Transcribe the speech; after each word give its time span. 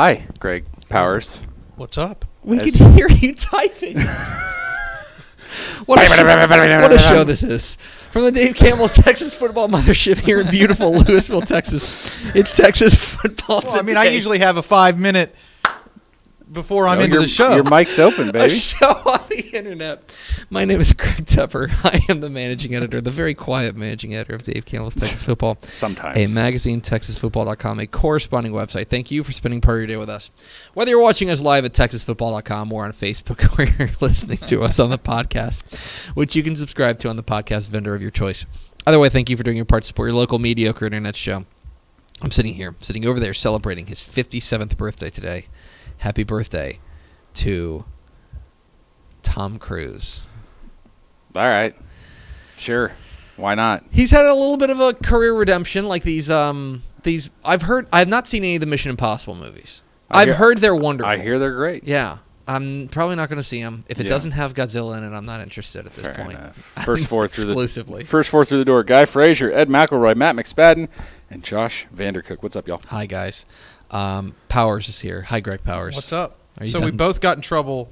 Hi, 0.00 0.24
Greg 0.38 0.64
Powers. 0.88 1.42
What's 1.76 1.98
up? 1.98 2.24
We 2.42 2.58
As- 2.58 2.74
can 2.74 2.92
hear 2.96 3.10
you 3.10 3.34
typing. 3.34 3.98
what, 5.84 5.98
a 5.98 6.06
show, 6.06 6.80
what 6.80 6.94
a 6.94 6.98
show 6.98 7.22
this 7.22 7.42
is. 7.42 7.76
From 8.10 8.22
the 8.22 8.32
Dave 8.32 8.54
Campbell's 8.54 8.94
Texas 9.04 9.34
Football 9.34 9.68
Mothership 9.68 10.16
here 10.16 10.40
in 10.40 10.48
beautiful 10.48 10.94
Lewisville, 10.94 11.46
Texas. 11.46 12.10
It's 12.34 12.56
Texas 12.56 12.94
Football 12.94 13.60
Well, 13.66 13.78
I 13.78 13.82
mean, 13.82 13.98
I 13.98 14.04
Today. 14.04 14.16
usually 14.16 14.38
have 14.38 14.56
a 14.56 14.62
five 14.62 14.98
minute 14.98 15.34
before 16.52 16.88
I'm 16.88 16.98
No, 16.98 17.04
into 17.04 17.14
your, 17.14 17.22
the 17.22 17.28
show. 17.28 17.54
Your 17.54 17.64
mic's 17.64 17.98
open, 17.98 18.28
a 18.30 18.32
baby. 18.32 18.54
show 18.54 18.90
on 18.90 19.20
the 19.28 19.56
internet. 19.56 20.16
My 20.50 20.64
name 20.64 20.80
is 20.80 20.92
Greg 20.92 21.26
Tepper. 21.26 21.70
I 21.84 22.04
am 22.08 22.20
the 22.20 22.30
managing 22.30 22.74
editor, 22.74 23.00
the 23.00 23.10
very 23.10 23.34
quiet 23.34 23.76
managing 23.76 24.14
editor 24.14 24.34
of 24.34 24.42
Dave 24.42 24.64
Campbell's 24.66 24.94
Texas 24.94 25.22
Football. 25.22 25.58
Sometimes. 25.72 26.18
a 26.18 26.34
magazine, 26.34 26.80
TexasFootball.com, 26.80 27.80
a 27.80 27.86
corresponding 27.86 28.52
website. 28.52 28.88
Thank 28.88 29.10
you 29.10 29.22
for 29.22 29.32
spending 29.32 29.60
part 29.60 29.76
of 29.76 29.80
your 29.80 29.86
day 29.86 29.96
with 29.96 30.10
us. 30.10 30.30
Whether 30.74 30.90
you're 30.90 31.02
watching 31.02 31.30
us 31.30 31.40
live 31.40 31.64
at 31.64 31.72
TexasFootball.com 31.72 32.72
or 32.72 32.84
on 32.84 32.92
Facebook, 32.92 33.58
or 33.58 33.64
you're 33.64 33.90
listening 34.00 34.38
to 34.38 34.62
us 34.62 34.78
on 34.78 34.90
the 34.90 34.98
podcast, 34.98 35.62
which 36.14 36.34
you 36.34 36.42
can 36.42 36.56
subscribe 36.56 36.98
to 37.00 37.08
on 37.08 37.16
the 37.16 37.22
podcast 37.22 37.68
vendor 37.68 37.94
of 37.94 38.02
your 38.02 38.10
choice. 38.10 38.44
Either 38.86 38.98
way, 38.98 39.08
thank 39.08 39.28
you 39.30 39.36
for 39.36 39.42
doing 39.42 39.56
your 39.56 39.66
part 39.66 39.82
to 39.82 39.86
support 39.88 40.08
your 40.08 40.16
local 40.16 40.38
mediocre 40.38 40.86
internet 40.86 41.14
show. 41.14 41.44
I'm 42.22 42.30
sitting 42.30 42.54
here, 42.54 42.74
sitting 42.80 43.06
over 43.06 43.18
there, 43.18 43.32
celebrating 43.32 43.86
his 43.86 44.00
57th 44.00 44.76
birthday 44.76 45.08
today. 45.10 45.46
Happy 46.00 46.22
birthday 46.22 46.78
to 47.34 47.84
Tom 49.22 49.58
Cruise. 49.58 50.22
All 51.34 51.42
right. 51.46 51.74
Sure. 52.56 52.92
Why 53.36 53.54
not? 53.54 53.84
He's 53.90 54.10
had 54.10 54.26
a 54.26 54.34
little 54.34 54.56
bit 54.56 54.70
of 54.70 54.80
a 54.80 54.92
career 54.94 55.32
redemption, 55.34 55.86
like 55.86 56.02
these. 56.02 56.28
Um, 56.28 56.82
these 57.02 57.30
I've 57.44 57.62
heard. 57.62 57.86
I've 57.92 58.08
not 58.08 58.26
seen 58.28 58.42
any 58.44 58.56
of 58.56 58.60
the 58.60 58.66
Mission 58.66 58.90
Impossible 58.90 59.34
movies. 59.34 59.82
I 60.10 60.22
I've 60.22 60.28
hear- 60.28 60.34
heard 60.36 60.58
they're 60.58 60.74
wonderful. 60.74 61.10
I 61.10 61.16
hear 61.18 61.38
they're 61.38 61.54
great. 61.54 61.84
Yeah, 61.84 62.18
I'm 62.46 62.88
probably 62.88 63.16
not 63.16 63.28
going 63.30 63.36
to 63.38 63.42
see 63.42 63.62
them. 63.62 63.80
If 63.88 64.00
it 64.00 64.04
Yeah. 64.04 64.10
doesn't 64.10 64.32
have 64.32 64.52
Godzilla 64.54 64.98
in 64.98 65.04
it, 65.04 65.16
I'm 65.16 65.24
not 65.24 65.40
interested 65.40 65.86
at 65.86 65.92
this 65.94 66.04
Fair 66.04 66.14
point. 66.14 66.54
First 66.84 67.06
four 67.06 67.28
through 67.28 67.54
the 67.54 68.04
first 68.04 68.28
four 68.28 68.44
through 68.44 68.58
the 68.58 68.64
door. 68.64 68.82
Guy 68.82 69.04
Frazier, 69.06 69.50
Ed 69.52 69.68
McElroy, 69.68 70.16
Matt 70.16 70.34
McSpadden, 70.36 70.88
and 71.30 71.42
Josh 71.44 71.86
Vandercook. 71.94 72.42
What's 72.42 72.56
up, 72.56 72.66
y'all? 72.68 72.80
Hi 72.88 73.06
guys, 73.06 73.46
um, 73.90 74.34
Powers 74.48 74.88
is 74.88 75.00
here. 75.00 75.22
Hi 75.22 75.40
Greg 75.40 75.64
Powers. 75.64 75.94
What's 75.94 76.12
up? 76.12 76.38
Are 76.58 76.64
you 76.66 76.70
So 76.70 76.80
we 76.80 76.90
both 76.90 77.20
got 77.20 77.36
in 77.36 77.42
trouble, 77.42 77.90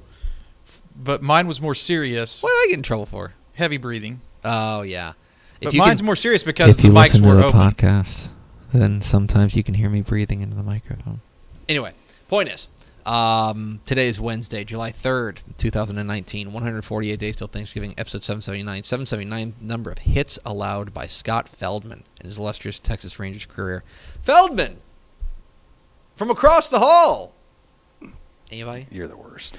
but 0.95 1.21
mine 1.21 1.47
was 1.47 1.61
more 1.61 1.75
serious. 1.75 2.43
What 2.43 2.49
did 2.49 2.55
I 2.55 2.65
get 2.69 2.77
in 2.77 2.83
trouble 2.83 3.05
for? 3.05 3.33
Heavy 3.53 3.77
breathing. 3.77 4.21
Oh 4.43 4.81
yeah. 4.81 5.13
But 5.61 5.73
mine's 5.73 6.01
more 6.01 6.15
serious 6.15 6.43
because 6.43 6.77
the 6.77 6.89
mics 6.89 7.19
were 7.19 7.43
open. 7.43 7.59
podcast, 7.59 8.29
then 8.73 9.01
sometimes 9.01 9.55
you 9.55 9.63
can 9.63 9.73
hear 9.73 9.89
me 9.89 10.01
breathing 10.01 10.41
into 10.41 10.55
the 10.55 10.63
microphone. 10.63 11.19
Anyway, 11.67 11.91
point 12.29 12.49
is, 12.49 12.69
um, 13.05 13.81
today 13.85 14.07
is 14.07 14.19
Wednesday, 14.19 14.63
July 14.63 14.91
3rd, 14.91 15.39
2019, 15.57 16.53
148 16.53 17.19
days 17.19 17.35
till 17.35 17.47
Thanksgiving, 17.47 17.93
episode 17.97 18.23
779. 18.23 18.83
779 18.83 19.55
number 19.59 19.91
of 19.91 19.97
hits 19.99 20.39
allowed 20.45 20.93
by 20.93 21.07
Scott 21.07 21.49
Feldman 21.49 22.03
in 22.21 22.27
his 22.27 22.37
illustrious 22.37 22.79
Texas 22.79 23.19
Rangers 23.19 23.45
career. 23.45 23.83
Feldman! 24.21 24.77
From 26.19 26.29
across 26.29 26.67
the 26.67 26.79
hall! 26.79 27.33
Anybody? 28.51 28.87
You're 28.91 29.07
the 29.07 29.15
worst. 29.15 29.57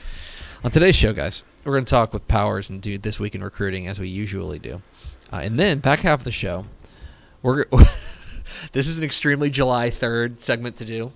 On 0.62 0.70
today's 0.70 0.94
show, 0.94 1.14
guys, 1.14 1.42
we're 1.64 1.72
going 1.72 1.86
to 1.86 1.90
talk 1.90 2.12
with 2.12 2.28
Powers 2.28 2.68
and 2.68 2.82
do 2.82 2.98
this 2.98 3.18
week 3.18 3.34
in 3.34 3.42
recruiting 3.42 3.86
as 3.86 3.98
we 3.98 4.10
usually 4.10 4.58
do, 4.58 4.82
uh, 5.32 5.36
and 5.36 5.58
then 5.58 5.78
back 5.78 6.00
half 6.00 6.18
of 6.18 6.24
the 6.24 6.30
show, 6.30 6.66
we're 7.40 7.64
this 8.72 8.86
is 8.86 8.98
an 8.98 9.04
extremely 9.04 9.48
July 9.48 9.88
third 9.88 10.42
segment 10.42 10.76
to 10.76 10.84
do. 10.84 11.12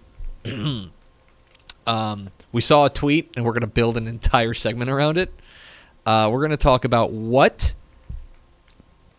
um, 1.87 2.31
we 2.51 2.63
saw 2.63 2.87
a 2.87 2.89
tweet, 2.89 3.31
and 3.37 3.45
we're 3.45 3.53
going 3.53 3.61
to 3.61 3.67
build 3.67 3.99
an 3.99 4.09
entire 4.09 4.55
segment 4.55 4.91
around 4.91 5.19
it. 5.19 5.31
Uh, 6.07 6.31
we're 6.33 6.41
going 6.41 6.53
to 6.53 6.57
talk 6.57 6.87
about 6.87 7.13
what 7.13 7.75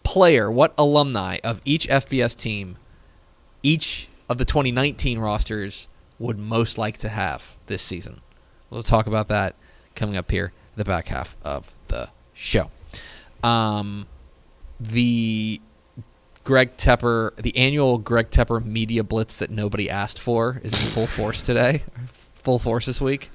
player, 0.02 0.50
what 0.50 0.74
alumni 0.76 1.38
of 1.44 1.62
each 1.66 1.88
FBS 1.88 2.36
team, 2.36 2.78
each 3.62 4.10
of 4.28 4.40
the 4.40 4.46
2019 4.46 5.20
rosters 5.20 5.88
would 6.20 6.38
most 6.38 6.78
like 6.78 6.98
to 6.98 7.10
have 7.10 7.56
this 7.68 7.82
season. 7.82 8.22
We'll 8.70 8.84
talk 8.84 9.08
about 9.08 9.28
that 9.30 9.56
coming 9.96 10.18
up 10.18 10.32
here, 10.32 10.52
the 10.76 10.84
back 10.84 11.08
half 11.08 11.36
of 11.44 11.74
the 11.88 12.10
show. 12.34 12.70
Um, 13.44 14.08
the 14.80 15.62
Greg 16.44 16.78
Tepper, 16.78 17.36
the 17.36 17.56
annual 17.58 17.98
Greg 17.98 18.30
Tepper 18.30 18.64
media 18.64 19.04
blitz 19.04 19.38
that 19.40 19.50
nobody 19.50 19.90
asked 19.90 20.20
for, 20.20 20.62
is 20.64 20.74
in 20.74 20.90
full 20.92 21.08
force 21.08 21.42
today, 21.42 21.84
full 22.36 22.60
force 22.60 22.86
this 22.86 23.02
week. 23.02 23.32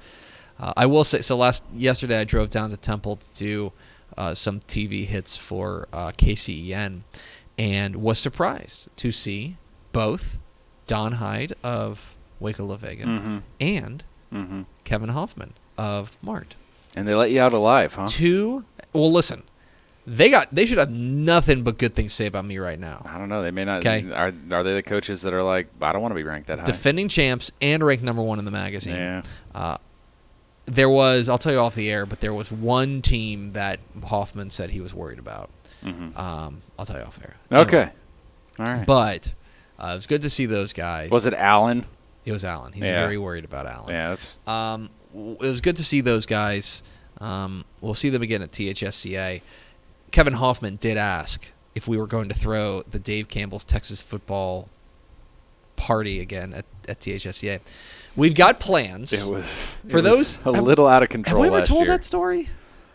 Uh, 0.59 0.73
I 0.77 0.87
will 0.87 1.05
say, 1.05 1.21
so 1.21 1.37
last 1.37 1.65
yesterday 1.75 2.21
I 2.21 2.25
drove 2.25 2.51
down 2.51 2.71
to 2.71 2.77
Temple 2.77 3.17
to 3.17 3.33
do 3.33 3.73
uh, 4.17 4.35
some 4.35 4.61
TV 4.61 5.07
hits 5.07 5.37
for 5.37 5.89
uh, 5.93 6.12
KCEN, 6.12 7.01
and 7.59 7.97
was 7.97 8.19
surprised 8.19 8.89
to 8.97 9.12
see 9.12 9.57
both 9.93 10.39
Don 10.87 11.12
Hyde 11.12 11.55
of 11.62 12.15
Waco 12.41 12.65
La 12.65 12.77
Vega 12.77 13.05
Mm-hmm. 13.05 13.39
and 13.61 14.03
Mm-hmm. 14.33 14.62
Kevin 14.84 15.09
Hoffman 15.11 15.55
of 15.77 16.17
Mart. 16.23 16.55
And 16.97 17.06
they 17.06 17.15
let 17.15 17.31
you 17.31 17.41
out 17.41 17.53
alive, 17.53 17.95
huh? 17.95 18.06
Two. 18.09 18.65
Well, 18.93 19.11
listen, 19.12 19.43
they 20.06 20.31
got 20.31 20.53
they 20.55 20.67
should 20.67 20.79
have 20.79 20.91
nothing 20.93 21.62
but 21.62 21.79
good 21.79 21.95
things 21.95 22.12
to 22.12 22.17
say 22.17 22.27
about 22.27 22.45
me 22.45 22.59
right 22.59 22.79
now. 22.79 23.05
I 23.09 23.19
don't 23.19 23.29
know. 23.29 23.43
They 23.43 23.50
may 23.50 23.65
not. 23.65 23.83
'Kay. 23.83 24.11
Are 24.12 24.33
are 24.53 24.62
they 24.62 24.75
the 24.75 24.83
coaches 24.83 25.23
that 25.23 25.33
are 25.34 25.43
like, 25.43 25.69
I 25.81 25.93
don't 25.93 26.00
want 26.03 26.12
to 26.12 26.17
be 26.17 26.23
ranked 26.23 26.47
that 26.49 26.59
high? 26.61 26.65
Defending 26.65 27.09
champs 27.09 27.50
and 27.61 27.84
ranked 27.84 28.03
number 28.05 28.23
one 28.23 28.39
in 28.39 28.45
the 28.45 28.50
magazine. 28.50 28.97
yeah. 28.97 29.23
Uh, 29.55 29.77
there 30.67 30.89
was, 30.89 31.29
I'll 31.29 31.39
tell 31.39 31.53
you 31.53 31.59
off 31.59 31.75
the 31.75 31.91
air, 31.91 32.06
but 32.06 32.21
there 32.21 32.33
was 32.34 32.53
one 32.53 33.03
team 33.03 33.53
that 33.53 33.81
Hoffman 34.05 34.50
said 34.53 34.71
he 34.71 34.81
was 34.81 34.95
worried 34.95 35.19
about. 35.19 35.50
Mm-hmm. 35.84 36.17
Um, 36.17 36.62
I'll 36.79 36.87
tell 36.87 36.97
you 36.99 37.03
off 37.05 37.19
air. 37.23 37.34
Okay. 37.62 37.77
Anyway, 37.79 37.93
All 38.61 38.67
right. 38.67 38.87
But 38.87 39.33
uh, 39.81 39.89
it 39.93 39.95
was 39.97 40.06
good 40.06 40.23
to 40.23 40.31
see 40.31 40.47
those 40.47 40.73
guys. 40.73 41.11
was 41.11 41.27
it 41.27 41.34
Allen? 41.34 41.87
It 42.25 42.32
was 42.32 42.44
Allen. 42.44 42.72
He's 42.72 42.82
Yeah. 42.84 43.00
very 43.00 43.19
worried 43.19 43.44
about 43.44 43.66
Allen. 43.66 43.88
Yeah. 43.88 44.08
That's. 44.10 44.41
Um, 44.47 44.91
it 45.14 45.38
was 45.41 45.60
good 45.60 45.76
to 45.78 45.84
see 45.84 46.00
those 46.00 46.26
guys. 46.26 46.82
Um, 47.20 47.64
we'll 47.81 47.94
see 47.94 48.10
them 48.10 48.22
again 48.22 48.42
at 48.42 48.53
THSCA. 48.53 49.42
Kevin 50.10 50.34
Hoffman 50.34 50.76
did 50.76 50.97
ask 50.97 51.47
if 51.75 51.86
we 51.88 51.97
were 51.97 52.06
going 52.06 52.28
to 52.28 52.34
throw 52.34 52.82
the 52.82 52.98
Dave 52.98 53.28
Campbell's 53.28 53.64
Texas 53.64 54.00
football 54.00 54.69
party 55.76 56.20
again 56.20 56.53
at, 56.53 56.64
at 56.88 57.00
THSCA. 57.00 57.60
We've 58.16 58.34
got 58.34 58.60
plans. 58.60 59.12
It 59.12 59.25
was 59.25 59.75
For 59.88 59.98
it 59.98 60.02
was 60.02 60.02
those- 60.02 60.38
a 60.44 60.54
have- 60.54 60.64
little 60.64 60.87
out 60.87 61.02
of 61.02 61.08
control. 61.08 61.42
Have 61.42 61.52
we 61.52 61.56
ever 61.56 61.66
told 61.66 61.82
year. 61.87 61.91
that 61.92 62.04
story? 62.04 62.48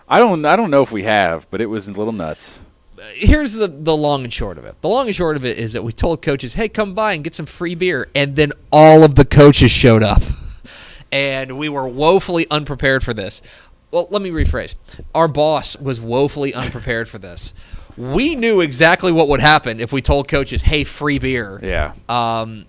I 0.07 0.19
don't. 0.19 0.45
I 0.45 0.55
don't 0.55 0.69
know 0.69 0.83
if 0.83 0.91
we 0.91 1.03
have, 1.03 1.49
but 1.49 1.61
it 1.61 1.65
was 1.65 1.87
a 1.87 1.91
little 1.91 2.13
nuts. 2.13 2.61
Uh, 2.97 3.01
Here's 3.13 3.53
the 3.53 3.67
the 3.67 3.95
long 3.95 4.23
and 4.23 4.33
short 4.33 4.57
of 4.57 4.65
it. 4.65 4.79
The 4.81 4.87
long 4.87 5.07
and 5.07 5.15
short 5.15 5.35
of 5.35 5.45
it 5.45 5.57
is 5.57 5.73
that 5.73 5.83
we 5.83 5.91
told 5.91 6.21
coaches, 6.21 6.53
"Hey, 6.53 6.69
come 6.69 6.93
by 6.93 7.13
and 7.13 7.23
get 7.23 7.35
some 7.35 7.45
free 7.45 7.75
beer," 7.75 8.07
and 8.15 8.35
then 8.35 8.51
all 8.71 9.03
of 9.03 9.15
the 9.15 9.25
coaches 9.25 9.71
showed 9.71 10.03
up, 10.03 10.21
and 11.11 11.57
we 11.57 11.69
were 11.69 11.87
woefully 11.87 12.45
unprepared 12.49 13.03
for 13.03 13.13
this. 13.13 13.41
Well, 13.91 14.07
let 14.09 14.21
me 14.21 14.29
rephrase. 14.29 14.75
Our 15.13 15.27
boss 15.27 15.77
was 15.77 16.01
woefully 16.01 16.53
unprepared 16.53 17.07
for 17.07 17.17
this. 17.17 17.53
We 17.97 18.35
knew 18.35 18.59
exactly 18.59 19.11
what 19.11 19.29
would 19.29 19.39
happen 19.39 19.79
if 19.79 19.91
we 19.93 20.01
told 20.01 20.27
coaches, 20.27 20.63
"Hey, 20.63 20.83
free 20.83 21.19
beer." 21.19 21.59
Yeah. 21.61 21.93
Um, 22.09 22.65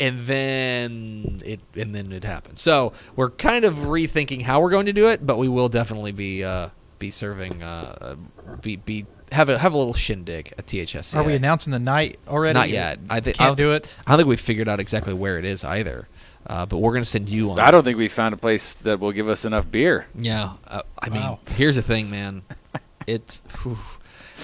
and 0.00 0.20
then 0.20 1.42
it 1.44 1.60
and 1.76 1.94
then 1.94 2.10
it 2.10 2.24
happened. 2.24 2.58
So 2.58 2.94
we're 3.14 3.30
kind 3.30 3.64
of 3.64 3.74
rethinking 3.74 4.42
how 4.42 4.60
we're 4.60 4.70
going 4.70 4.86
to 4.86 4.92
do 4.92 5.08
it, 5.08 5.26
but 5.26 5.36
we 5.36 5.48
will 5.48 5.68
definitely 5.68 6.12
be 6.12 6.42
uh, 6.42 6.70
be 6.98 7.10
serving 7.10 7.62
uh, 7.62 8.16
be 8.62 8.76
be 8.76 9.06
have 9.32 9.48
a 9.48 9.58
have 9.58 9.72
a 9.72 9.78
little 9.78 9.94
shindig 9.94 10.52
at 10.58 10.66
THS. 10.66 11.14
Are 11.14 11.22
we 11.22 11.34
announcing 11.34 11.70
the 11.72 11.78
night 11.78 12.18
already? 12.28 12.58
Not 12.58 12.70
yet. 12.70 12.98
I 13.08 13.20
think 13.20 13.36
I 13.36 13.44
Can't 13.44 13.56
don't- 13.56 13.66
do 13.66 13.72
it. 13.72 13.94
I 14.06 14.10
don't 14.12 14.18
think 14.18 14.28
we've 14.28 14.40
figured 14.40 14.68
out 14.68 14.80
exactly 14.80 15.14
where 15.14 15.38
it 15.38 15.44
is 15.44 15.64
either. 15.64 16.08
Uh, 16.46 16.64
but 16.66 16.78
we're 16.78 16.92
gonna 16.94 17.04
send 17.04 17.28
you 17.28 17.50
on. 17.50 17.60
I 17.60 17.70
don't 17.70 17.84
think 17.84 17.98
we 17.98 18.08
found 18.08 18.32
a 18.34 18.36
place 18.36 18.72
that 18.74 18.98
will 18.98 19.12
give 19.12 19.28
us 19.28 19.44
enough 19.44 19.70
beer. 19.70 20.06
Yeah, 20.18 20.54
uh, 20.66 20.82
I 20.98 21.10
mean, 21.10 21.20
Wow. 21.22 21.38
here's 21.52 21.76
the 21.76 21.82
thing, 21.82 22.10
man. 22.10 22.42
It's 23.06 23.40
whew. 23.62 23.78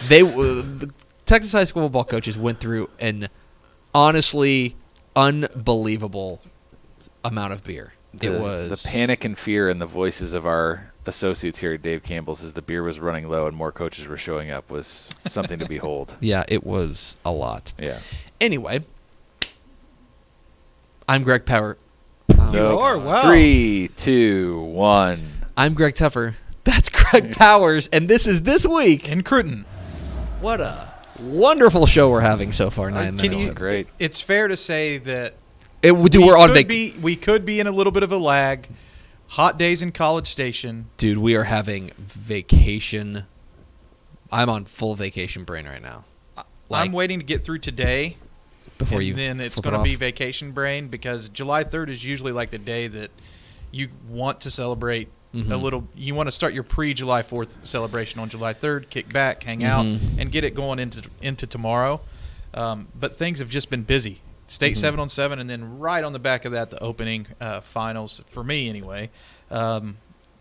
they 0.09 0.23
uh, 0.23 0.35
the 0.35 0.91
Texas 1.25 1.53
high 1.53 1.65
school 1.65 1.85
football 1.85 2.05
coaches 2.05 2.37
went 2.39 2.59
through 2.59 2.89
an 2.99 3.29
honestly 3.95 4.75
unbelievable 5.15 6.41
amount 7.25 7.53
of 7.53 7.63
beer. 7.65 7.93
The, 8.15 8.35
it 8.35 8.41
was 8.41 8.71
the 8.83 8.89
panic 8.89 9.25
and 9.25 9.37
fear 9.39 9.69
in 9.69 9.79
the 9.79 9.87
voices 9.87 10.33
of 10.35 10.47
our 10.47 10.91
associates 11.07 11.61
here 11.61 11.73
at 11.75 11.83
Dave 11.83 12.03
Campbell's 12.03 12.43
as 12.45 12.53
the 12.55 12.63
beer 12.63 12.83
was 12.83 12.99
running 13.01 13.29
low 13.29 13.47
and 13.47 13.57
more 13.57 13.73
coaches 13.73 14.07
were 14.09 14.17
showing 14.17 14.51
up 14.51 14.69
was 14.71 15.11
something 15.27 15.59
to 15.59 15.67
behold. 15.67 16.17
Yeah, 16.21 16.45
it 16.49 16.65
was 16.65 17.17
a 17.25 17.31
lot. 17.31 17.73
Yeah. 17.79 18.01
Anyway, 18.41 18.85
I'm 21.09 21.23
Greg 21.23 21.47
Power. 21.47 21.79
Nope. 22.29 22.81
are? 22.81 22.99
Wow. 22.99 23.23
Three, 23.29 23.91
two, 23.97 24.61
one. 24.63 25.47
I'm 25.57 25.75
Greg 25.75 25.95
Tepper. 25.95 26.35
That's 26.65 26.89
Greg 26.89 27.33
Powers, 27.37 27.89
and 27.93 28.09
this 28.09 28.27
is 28.27 28.43
this 28.43 28.67
week. 28.67 29.09
In 29.09 29.23
Cruton. 29.23 29.65
What 30.41 30.61
a 30.61 30.89
wonderful 31.23 31.87
show 31.87 32.11
we're 32.11 32.21
having 32.21 32.53
so 32.53 32.71
far. 32.71 32.91
Nine 32.91 33.15
Uh, 33.15 33.21
Can 33.21 33.31
minutes. 33.31 33.43
you, 33.45 33.53
great. 33.53 33.87
It's 33.99 34.21
fair 34.21 34.49
to 34.49 34.57
say 34.57 34.99
that 34.99 35.35
It, 35.83 35.93
dude, 35.93 36.17
we 36.17 36.25
we're 36.29 36.37
on 36.37 36.49
could 36.49 36.55
vac- 36.57 36.69
be 36.69 36.95
we 37.01 37.15
could 37.17 37.45
be 37.45 37.61
in 37.61 37.67
a 37.67 37.73
little 37.73 37.93
bit 37.93 38.03
of 38.03 38.13
a 38.13 38.19
lag. 38.19 38.69
Hot 39.31 39.59
days 39.59 39.83
in 39.83 39.93
College 39.93 40.27
Station. 40.27 40.87
Dude, 40.97 41.19
we 41.19 41.35
are 41.37 41.45
having 41.45 41.91
vacation. 41.99 43.25
I'm 44.31 44.49
on 44.49 44.65
full 44.65 44.95
vacation 44.95 45.45
brain 45.45 45.67
right 45.67 45.83
now. 45.83 46.05
Like, 46.69 46.87
I'm 46.87 46.93
waiting 46.93 47.19
to 47.21 47.25
get 47.25 47.45
through 47.45 47.59
today, 47.59 48.17
before 48.79 48.99
and 48.99 49.07
you 49.07 49.15
then 49.15 49.41
it's 49.41 49.59
going 49.59 49.75
it 49.75 49.79
to 49.79 49.85
be 49.85 49.95
vacation 49.95 50.53
brain 50.53 50.89
because 50.89 51.29
July 51.29 51.65
3rd 51.65 51.91
is 51.91 52.05
usually 52.05 52.33
like 52.33 52.51
the 52.51 52.59
day 52.59 52.89
that 52.89 53.11
you 53.71 53.89
want 54.09 54.41
to 54.43 54.51
celebrate 54.51 55.09
a 55.35 55.39
Mhm. 55.39 55.61
little. 55.63 55.87
You 55.95 56.15
want 56.15 56.29
to 56.29 56.33
start 56.33 56.55
your 56.55 56.63
pre-July 56.63 57.23
4th 57.23 57.59
celebration 57.67 58.21
on 58.21 58.29
July 58.31 58.53
3rd, 58.55 58.89
kick 58.91 59.13
back, 59.13 59.43
hang 59.45 59.63
out, 59.63 59.85
Mhm. 59.85 60.19
and 60.19 60.33
get 60.33 60.45
it 60.45 60.55
going 60.55 60.79
into 60.79 61.03
into 61.21 61.47
tomorrow. 61.47 62.01
Um, 62.55 62.89
but 62.99 63.17
things 63.19 63.39
have 63.41 63.51
just 63.51 63.69
been 63.69 63.83
busy. 63.83 64.21
State 64.49 64.75
Mhm. 64.75 64.79
seven 64.81 65.01
on 65.01 65.09
seven, 65.09 65.39
and 65.39 65.51
then 65.51 65.79
right 65.79 66.05
on 66.05 66.13
the 66.13 66.19
back 66.19 66.45
of 66.45 66.53
that, 66.53 66.71
the 66.71 66.79
opening 66.83 67.27
uh, 67.41 67.61
finals 67.61 68.23
for 68.29 68.45
me 68.45 68.69
anyway. 68.69 69.11
Um, 69.51 69.97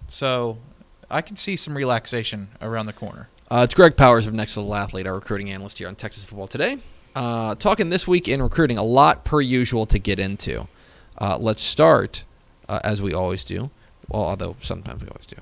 so 0.07 0.60
I 1.10 1.22
can 1.22 1.38
see 1.38 1.56
some 1.56 1.75
relaxation 1.75 2.50
around 2.62 2.86
the 2.86 2.94
corner. 2.94 3.30
Uh, 3.50 3.62
it's 3.63 3.74
Greg 3.74 3.96
Powers 3.98 4.28
of 4.28 4.34
Next 4.34 4.57
Level 4.57 4.74
Athlete, 4.75 5.06
our 5.07 5.13
recruiting 5.16 5.50
analyst 5.52 5.78
here 5.80 5.88
on 5.88 5.96
Texas 5.96 6.24
Football 6.24 6.48
Today. 6.48 6.78
Uh, 7.16 7.56
talking 7.56 7.90
this 7.90 8.07
week 8.07 8.28
in 8.28 8.42
recruiting, 8.42 8.78
a 8.78 8.84
lot 8.84 9.24
per 9.24 9.40
usual 9.42 9.86
to 9.86 9.98
get 10.00 10.19
into. 10.19 10.68
Uh, 11.19 11.38
let's 11.40 11.62
start, 11.63 12.24
uh, 12.68 12.80
as 12.84 13.02
we 13.02 13.13
always 13.13 13.44
do. 13.44 13.69
Well, 14.10 14.24
although 14.24 14.56
sometimes 14.62 15.02
we 15.02 15.07
always 15.07 15.25
do. 15.25 15.38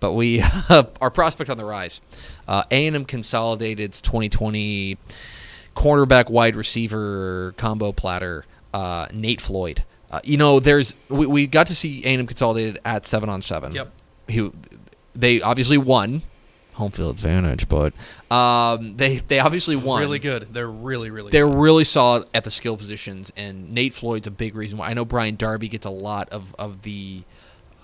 But 0.00 0.12
we, 0.12 0.42
our 1.00 1.10
prospect 1.10 1.50
on 1.50 1.56
the 1.56 1.64
rise. 1.64 2.00
Uh, 2.46 2.62
A&M 2.70 3.04
Consolidated's 3.06 4.00
2020 4.02 4.98
cornerback 5.76 6.28
wide 6.28 6.56
receiver 6.56 7.54
combo 7.56 7.92
platter, 7.92 8.44
uh, 8.74 9.06
Nate 9.12 9.40
Floyd. 9.40 9.84
Uh, 10.10 10.20
you 10.24 10.36
know, 10.36 10.58
there's 10.58 10.94
we, 11.08 11.26
we 11.26 11.46
got 11.46 11.68
to 11.68 11.74
see 11.74 12.04
A&M 12.04 12.26
Consolidated 12.26 12.80
at 12.84 13.06
seven 13.06 13.28
on 13.28 13.42
seven. 13.42 13.72
Yep. 13.72 13.92
He, 14.28 14.50
they 15.14 15.40
obviously 15.40 15.78
won, 15.78 16.22
home 16.74 16.90
field 16.90 17.14
advantage, 17.14 17.68
but 17.68 17.92
um, 18.30 18.96
they 18.96 19.18
they 19.18 19.38
obviously 19.38 19.76
won. 19.76 20.00
Really 20.00 20.18
good. 20.18 20.48
They're 20.52 20.70
really 20.70 21.10
really. 21.10 21.30
They're 21.30 21.46
good. 21.46 21.58
really 21.58 21.84
solid 21.84 22.28
at 22.34 22.44
the 22.44 22.50
skill 22.50 22.76
positions, 22.76 23.32
and 23.36 23.72
Nate 23.72 23.94
Floyd's 23.94 24.26
a 24.26 24.30
big 24.30 24.54
reason 24.54 24.78
why. 24.78 24.88
I 24.88 24.94
know 24.94 25.04
Brian 25.04 25.36
Darby 25.36 25.68
gets 25.68 25.86
a 25.86 25.90
lot 25.90 26.28
of 26.30 26.54
of 26.56 26.82
the 26.82 27.22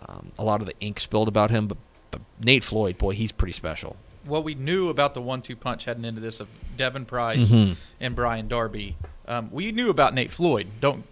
um, 0.09 0.33
a 0.39 0.45
lot 0.45 0.61
of 0.61 0.67
the 0.67 0.75
ink 0.81 1.01
spilled 1.01 1.29
about 1.29 1.51
him, 1.51 1.67
but, 1.67 1.79
but 2.11 2.21
Nate 2.41 2.65
Floyd, 2.65 2.99
boy, 2.99 3.13
he's 3.13 3.33
pretty 3.33 3.53
special. 3.53 3.97
What 4.25 4.45
we 4.45 4.55
knew 4.55 4.89
about 4.89 5.15
the 5.15 5.21
one-two 5.23 5.57
punch 5.57 5.85
heading 5.85 6.05
into 6.05 6.21
this 6.21 6.41
of 6.41 6.49
Devin 6.77 7.05
Price 7.07 7.51
Mhm. 7.51 7.77
and 8.01 8.15
Brian 8.15 8.49
Darby. 8.49 8.97
Um, 9.27 9.49
we 9.51 9.73
knew 9.73 9.91
about 9.91 10.15
Nate 10.15 10.33
Floyd. 10.33 10.69
Don't 10.81 11.05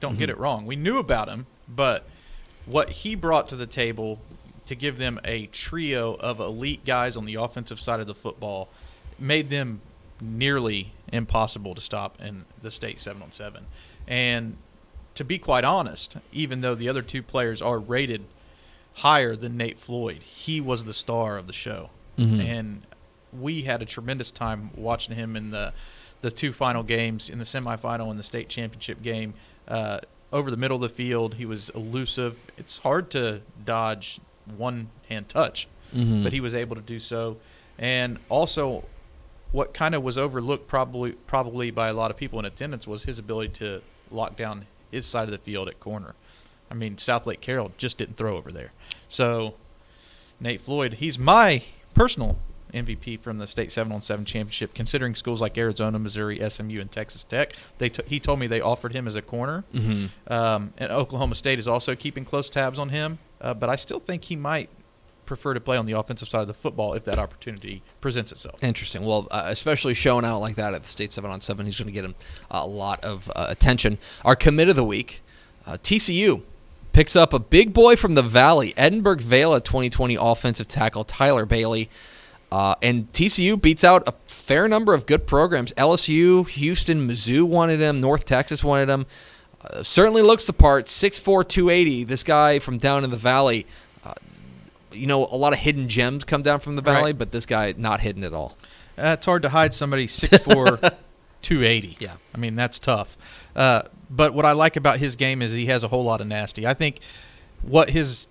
don't 0.00 0.18
get 0.18 0.28
Mhm. 0.28 0.32
it 0.32 0.38
wrong. 0.38 0.66
We 0.66 0.76
knew 0.76 0.98
about 0.98 1.28
him, 1.28 1.46
but 1.66 2.04
what 2.66 2.90
he 2.90 3.14
brought 3.14 3.48
to 3.48 3.56
the 3.56 3.66
table 3.66 4.20
to 4.66 4.74
give 4.74 4.98
them 4.98 5.18
a 5.24 5.46
trio 5.46 6.14
of 6.16 6.38
elite 6.38 6.84
guys 6.84 7.16
on 7.16 7.24
the 7.24 7.34
offensive 7.36 7.80
side 7.80 7.98
of 8.00 8.06
the 8.06 8.14
football 8.14 8.68
made 9.18 9.48
them 9.48 9.80
nearly 10.20 10.92
impossible 11.12 11.74
to 11.74 11.80
stop 11.80 12.20
in 12.20 12.44
the 12.62 12.70
state 12.70 13.00
seven 13.00 13.22
on 13.22 13.32
seven. 13.32 13.64
And 14.06 14.56
to 15.14 15.24
be 15.24 15.38
quite 15.38 15.64
honest, 15.64 16.16
even 16.32 16.60
though 16.60 16.74
the 16.74 16.88
other 16.90 17.02
two 17.02 17.22
players 17.22 17.62
are 17.62 17.78
rated 17.78 18.24
higher 18.96 19.34
than 19.36 19.56
Nate 19.56 19.78
Floyd, 19.78 20.22
he 20.22 20.60
was 20.60 20.84
the 20.84 20.94
star 20.94 21.38
of 21.38 21.46
the 21.46 21.52
show 21.54 21.88
Mhm. 22.18 22.42
and 22.44 22.82
we 23.32 23.62
had 23.62 23.82
a 23.82 23.84
tremendous 23.84 24.30
time 24.30 24.70
watching 24.74 25.14
him 25.14 25.36
in 25.36 25.50
the 25.50 25.72
the 26.22 26.30
two 26.30 26.52
final 26.52 26.82
games 26.82 27.28
in 27.28 27.38
the 27.38 27.44
semifinal 27.44 28.10
and 28.10 28.18
the 28.18 28.22
state 28.24 28.48
championship 28.48 29.02
game. 29.02 29.34
Uh, 29.68 30.00
over 30.32 30.50
the 30.50 30.56
middle 30.56 30.76
of 30.76 30.80
the 30.80 30.88
field, 30.88 31.34
he 31.34 31.44
was 31.44 31.68
elusive. 31.70 32.38
It's 32.56 32.78
hard 32.78 33.10
to 33.10 33.42
dodge 33.64 34.18
one 34.46 34.88
hand 35.08 35.28
touch, 35.28 35.68
Mhm. 35.94 36.22
but 36.24 36.32
he 36.32 36.40
was 36.40 36.54
able 36.54 36.74
to 36.74 36.82
do 36.82 36.98
so. 36.98 37.36
And 37.78 38.18
also, 38.30 38.84
what 39.52 39.74
kind 39.74 39.94
of 39.94 40.02
was 40.02 40.16
overlooked 40.16 40.66
probably 40.66 41.12
probably 41.12 41.70
by 41.70 41.88
a 41.88 41.94
lot 41.94 42.10
of 42.10 42.16
people 42.16 42.38
in 42.38 42.44
attendance 42.46 42.86
was 42.86 43.04
his 43.04 43.18
ability 43.18 43.50
to 43.50 43.82
lock 44.10 44.36
down 44.36 44.66
his 44.90 45.04
side 45.04 45.24
of 45.24 45.30
the 45.30 45.38
field 45.38 45.68
at 45.68 45.78
corner. 45.80 46.14
I 46.70 46.74
mean, 46.74 46.96
Southlake 46.96 47.40
Carroll 47.42 47.72
just 47.76 47.98
didn't 47.98 48.16
throw 48.16 48.36
over 48.36 48.50
there. 48.50 48.72
So 49.08 49.54
Nate 50.40 50.60
Floyd, 50.62 50.94
he's 50.94 51.18
my 51.18 51.62
personal 51.96 52.36
MVP 52.74 53.18
from 53.20 53.38
the 53.38 53.46
state 53.46 53.72
seven 53.72 53.90
on 53.92 54.02
seven 54.02 54.24
championship. 54.24 54.74
Considering 54.74 55.14
schools 55.14 55.40
like 55.40 55.56
Arizona, 55.56 55.98
Missouri, 55.98 56.38
SMU, 56.48 56.80
and 56.80 56.92
Texas 56.92 57.24
Tech, 57.24 57.54
they 57.78 57.88
t- 57.88 58.02
he 58.06 58.20
told 58.20 58.38
me 58.38 58.46
they 58.46 58.60
offered 58.60 58.92
him 58.92 59.06
as 59.06 59.16
a 59.16 59.22
corner. 59.22 59.64
Mhm. 59.74 60.10
Um, 60.30 60.72
and 60.76 60.92
Oklahoma 60.92 61.34
State 61.34 61.58
is 61.58 61.66
also 61.66 61.94
keeping 61.94 62.24
close 62.24 62.50
tabs 62.50 62.78
on 62.78 62.90
him, 62.90 63.18
uh, 63.40 63.54
but 63.54 63.70
I 63.70 63.76
still 63.76 63.98
think 63.98 64.24
he 64.24 64.36
might 64.36 64.68
prefer 65.24 65.54
to 65.54 65.60
play 65.60 65.76
on 65.76 65.86
the 65.86 65.92
offensive 65.92 66.28
side 66.28 66.42
of 66.42 66.48
the 66.48 66.54
football 66.54 66.92
if 66.92 67.04
that 67.04 67.18
opportunity 67.18 67.82
presents 68.00 68.30
itself. 68.30 68.62
Interesting. 68.62 69.04
Well, 69.04 69.26
uh, 69.30 69.44
especially 69.46 69.94
showing 69.94 70.24
out 70.24 70.40
like 70.40 70.56
that 70.56 70.74
at 70.74 70.82
the 70.82 70.88
state 70.88 71.12
seven 71.12 71.30
on 71.30 71.40
seven, 71.40 71.66
he's 71.66 71.78
going 71.78 71.86
to 71.86 71.92
get 71.92 72.04
him 72.04 72.14
a 72.50 72.66
lot 72.66 73.02
of 73.04 73.30
uh, 73.34 73.46
attention. 73.48 73.98
Our 74.24 74.36
commit 74.36 74.68
of 74.68 74.76
the 74.76 74.84
week, 74.84 75.22
uh, 75.66 75.78
TCU 75.82 76.42
picks 76.96 77.14
up 77.14 77.34
a 77.34 77.38
big 77.38 77.74
boy 77.74 77.94
from 77.94 78.14
the 78.14 78.22
Valley, 78.22 78.72
Edinburg 78.74 79.20
Vela 79.20 79.60
2020 79.60 80.16
offensive 80.18 80.66
tackle 80.66 81.04
Tyler 81.04 81.44
Bailey. 81.44 81.90
Uh, 82.50 82.74
and 82.80 83.12
TCU 83.12 83.60
beats 83.60 83.84
out 83.84 84.02
a 84.08 84.12
fair 84.32 84.66
number 84.66 84.94
of 84.94 85.04
good 85.04 85.26
programs. 85.26 85.74
LSU, 85.74 86.48
Houston, 86.48 87.06
Mizzou 87.06 87.42
wanted 87.42 87.80
him. 87.80 88.00
North 88.00 88.24
Texas 88.24 88.64
wanted 88.64 88.88
him. 88.88 89.04
Uh, 89.62 89.82
certainly 89.82 90.22
looks 90.22 90.46
the 90.46 90.54
part. 90.54 90.86
6'4", 90.86 91.46
280. 91.46 92.04
This 92.04 92.22
guy 92.22 92.60
from 92.60 92.78
down 92.78 93.04
in 93.04 93.10
the 93.10 93.18
Valley. 93.18 93.66
Uh, 94.02 94.14
you 94.90 95.06
know, 95.06 95.26
a 95.26 95.36
lot 95.36 95.52
of 95.52 95.58
hidden 95.58 95.90
gems 95.90 96.24
come 96.24 96.40
down 96.40 96.60
from 96.60 96.76
the 96.76 96.82
Valley, 96.82 97.10
Right. 97.10 97.18
but 97.18 97.30
this 97.30 97.44
guy 97.44 97.74
not 97.76 98.00
hidden 98.00 98.24
at 98.24 98.32
all. 98.32 98.56
Uh, 98.96 99.16
it's 99.18 99.26
hard 99.26 99.42
to 99.42 99.50
hide 99.50 99.74
somebody 99.74 100.06
6'4", 100.06 100.94
280. 101.42 101.98
Yeah. 102.00 102.12
I 102.34 102.38
mean, 102.38 102.56
that's 102.56 102.78
tough. 102.78 103.18
But 104.08 104.34
what 104.34 104.44
I 104.44 104.52
like 104.52 104.76
about 104.76 104.98
his 104.98 105.16
game 105.16 105.42
is 105.42 105.52
he 105.52 105.66
has 105.66 105.82
a 105.82 105.88
whole 105.88 106.04
lot 106.04 106.20
of 106.20 106.26
nasty. 106.26 106.66
I 106.66 106.74
think 106.74 107.00
what 107.62 107.90
his 107.90 108.28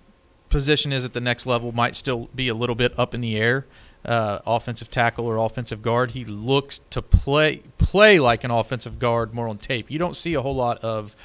position 0.48 0.92
is 0.92 1.04
at 1.04 1.12
the 1.12 1.20
next 1.20 1.46
level 1.46 1.72
might 1.72 1.96
still 1.96 2.28
be 2.34 2.48
a 2.48 2.54
little 2.54 2.74
bit 2.76 2.98
up 2.98 3.14
in 3.14 3.20
the 3.20 3.36
air. 3.36 3.66
Uh, 4.04 4.38
offensive 4.46 4.88
tackle 4.88 5.26
or 5.26 5.36
offensive 5.36 5.82
guard. 5.82 6.12
He 6.12 6.24
looks 6.24 6.80
to 6.90 7.02
play 7.02 7.62
play 7.76 8.20
like 8.20 8.44
an 8.44 8.52
offensive 8.52 9.00
guard 9.00 9.34
more 9.34 9.48
on 9.48 9.58
tape. 9.58 9.90
You 9.90 9.98
don't 9.98 10.16
see 10.16 10.34
a 10.34 10.42
whole 10.42 10.54
lot 10.54 10.78
of 10.78 11.16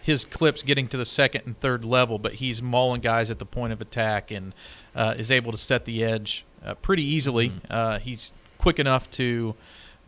his 0.00 0.24
clips 0.24 0.62
getting 0.62 0.88
to 0.88 0.96
the 0.96 1.04
second 1.04 1.42
and 1.44 1.60
third 1.60 1.84
level, 1.84 2.18
but 2.18 2.34
he's 2.34 2.62
mauling 2.62 3.02
guys 3.02 3.30
at 3.30 3.38
the 3.38 3.44
point 3.44 3.72
of 3.72 3.82
attack 3.82 4.30
and 4.30 4.54
uh, 4.96 5.14
is 5.16 5.30
able 5.30 5.52
to 5.52 5.58
set 5.58 5.84
the 5.84 6.02
edge 6.02 6.44
uh, 6.64 6.74
pretty 6.74 7.04
easily. 7.04 7.52
Uh, 7.70 7.98
he's 7.98 8.32
quick 8.56 8.78
enough 8.78 9.10
to 9.10 9.54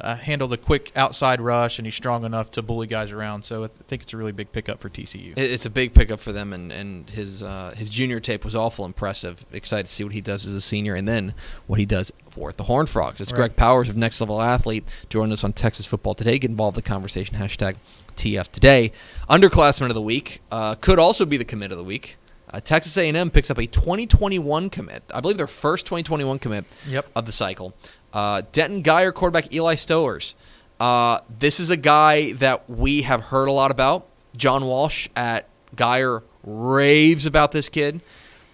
uh, 0.00 0.16
handle 0.16 0.48
the 0.48 0.56
quick 0.56 0.90
outside 0.96 1.40
rush, 1.40 1.78
and 1.78 1.86
he's 1.86 1.94
strong 1.94 2.24
enough 2.24 2.50
to 2.52 2.62
bully 2.62 2.86
guys 2.86 3.12
around. 3.12 3.44
So 3.44 3.64
I 3.64 3.68
th- 3.68 3.78
think 3.86 4.02
it's 4.02 4.12
a 4.12 4.16
really 4.16 4.32
big 4.32 4.50
pickup 4.50 4.80
for 4.80 4.88
TCU. 4.88 5.34
It's 5.36 5.66
a 5.66 5.70
big 5.70 5.94
pickup 5.94 6.18
for 6.20 6.32
them, 6.32 6.52
and, 6.52 6.72
and 6.72 7.08
his 7.10 7.42
uh, 7.42 7.74
his 7.76 7.90
junior 7.90 8.18
tape 8.20 8.44
was 8.44 8.56
awful 8.56 8.84
impressive. 8.84 9.44
Excited 9.52 9.86
to 9.86 9.92
see 9.92 10.02
what 10.04 10.12
he 10.12 10.20
does 10.20 10.46
as 10.46 10.54
a 10.54 10.60
senior, 10.60 10.94
and 10.94 11.06
then 11.06 11.34
what 11.68 11.78
he 11.78 11.86
does 11.86 12.12
for 12.30 12.52
the 12.52 12.64
Horn 12.64 12.86
Frogs. 12.86 13.20
It's 13.20 13.30
Right. 13.32 13.36
Greg 13.36 13.56
Powers 13.56 13.88
of 13.88 13.96
Next 13.96 14.20
Level 14.20 14.42
Athlete 14.42 14.84
joining 15.08 15.32
us 15.32 15.44
on 15.44 15.52
Texas 15.52 15.86
Football 15.86 16.14
Today. 16.14 16.38
Get 16.40 16.50
involved 16.50 16.76
in 16.76 16.82
the 16.82 16.88
conversation. 16.88 17.36
Hashtag 17.36 17.76
TF 18.16 18.48
Today. 18.50 18.90
Underclassman 19.30 19.88
of 19.88 19.94
the 19.94 20.02
week 20.02 20.40
uh, 20.50 20.74
could 20.76 20.98
also 20.98 21.24
be 21.24 21.36
the 21.36 21.44
commit 21.44 21.70
of 21.72 21.78
the 21.78 21.84
week. 21.84 22.16
Uh, 22.52 22.60
Texas 22.60 22.96
A&M 22.96 23.30
picks 23.30 23.50
up 23.50 23.58
a 23.58 23.66
2021 23.66 24.70
commit. 24.70 25.02
I 25.12 25.20
believe 25.20 25.36
their 25.36 25.46
first 25.48 25.86
2021 25.86 26.38
commit 26.38 26.64
Yep. 26.86 27.06
of 27.16 27.26
the 27.26 27.32
cycle. 27.32 27.74
Uh, 28.14 28.42
Denton 28.52 28.82
Guyer 28.82 29.12
quarterback 29.12 29.52
Eli 29.52 29.74
Stowers. 29.74 30.34
Uh, 30.78 31.18
this 31.38 31.60
is 31.60 31.68
a 31.68 31.76
guy 31.76 32.32
that 32.34 32.70
we 32.70 33.02
have 33.02 33.24
heard 33.24 33.48
a 33.48 33.52
lot 33.52 33.70
about. 33.70 34.06
John 34.36 34.64
Walsh 34.64 35.08
at 35.16 35.48
Guyer 35.76 36.22
raves 36.44 37.26
about 37.26 37.52
this 37.52 37.68
kid. 37.68 38.00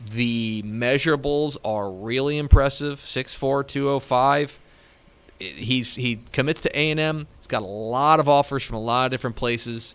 The 0.08 0.62
measurables 0.62 1.58
are 1.64 1.90
really 1.90 2.38
impressive 2.38 3.00
6'4, 3.00 3.66
205. 3.66 4.58
He's, 5.38 5.94
he 5.94 6.20
commits 6.32 6.62
to 6.62 6.78
A&M. 6.78 7.26
He's 7.38 7.46
got 7.46 7.62
a 7.62 7.66
lot 7.66 8.18
of 8.20 8.28
offers 8.28 8.62
from 8.62 8.76
a 8.76 8.80
lot 8.80 9.06
of 9.06 9.10
different 9.10 9.36
places. 9.36 9.94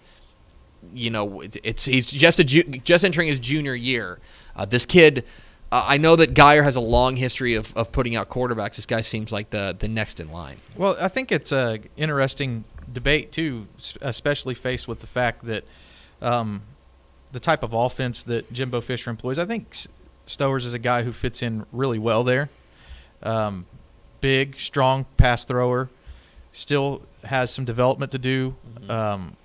you 0.93 1.09
know, 1.09 1.41
it's, 1.41 1.57
it's 1.63 1.85
he's 1.85 2.05
just 2.05 2.39
a 2.39 2.43
ju- 2.43 2.63
just 2.63 3.03
entering 3.03 3.27
his 3.27 3.39
junior 3.39 3.73
year. 3.75 4.19
Uh, 4.55 4.65
this 4.65 4.85
kid, 4.85 5.25
uh, 5.75 5.85
I 5.85 5.97
know 5.97 6.15
that 6.15 6.33
Guyer 6.33 6.63
has 6.63 6.77
a 6.77 6.81
long 6.81 7.17
history 7.17 7.55
of, 7.55 7.75
of 7.75 7.91
putting 7.91 8.15
out 8.15 8.29
quarterbacks. 8.29 8.77
This 8.77 8.85
guy 8.85 9.01
seems 9.01 9.31
like 9.31 9.49
the 9.49 9.75
the 9.77 9.89
next 9.89 10.21
in 10.21 10.31
line. 10.31 10.57
Well, 10.77 10.95
I 11.01 11.09
think 11.09 11.33
it's 11.33 11.51
a 11.51 11.79
interesting 11.97 12.63
debate 12.91 13.33
too, 13.33 13.67
especially 14.01 14.53
faced 14.53 14.87
with 14.87 15.01
the 15.01 15.07
fact 15.07 15.43
that 15.45 15.65
um, 16.21 16.61
the 17.33 17.41
type 17.41 17.61
of 17.61 17.73
offense 17.73 18.23
that 18.23 18.53
Jimbo 18.53 18.79
Fisher 18.79 19.09
employs. 19.09 19.37
I 19.37 19.43
think 19.43 19.75
Stowers 20.25 20.65
is 20.65 20.73
a 20.73 20.79
guy 20.79 21.03
who 21.03 21.11
fits 21.11 21.41
in 21.41 21.65
really 21.73 21.99
well 21.99 22.23
there. 22.23 22.49
Um, 23.21 23.65
big, 24.21 24.57
strong 24.57 25.05
pass 25.17 25.43
thrower, 25.43 25.89
still 26.53 27.01
has 27.25 27.51
some 27.51 27.65
development 27.65 28.13
to 28.13 28.17
do 28.17 28.55
um, 28.87 29.35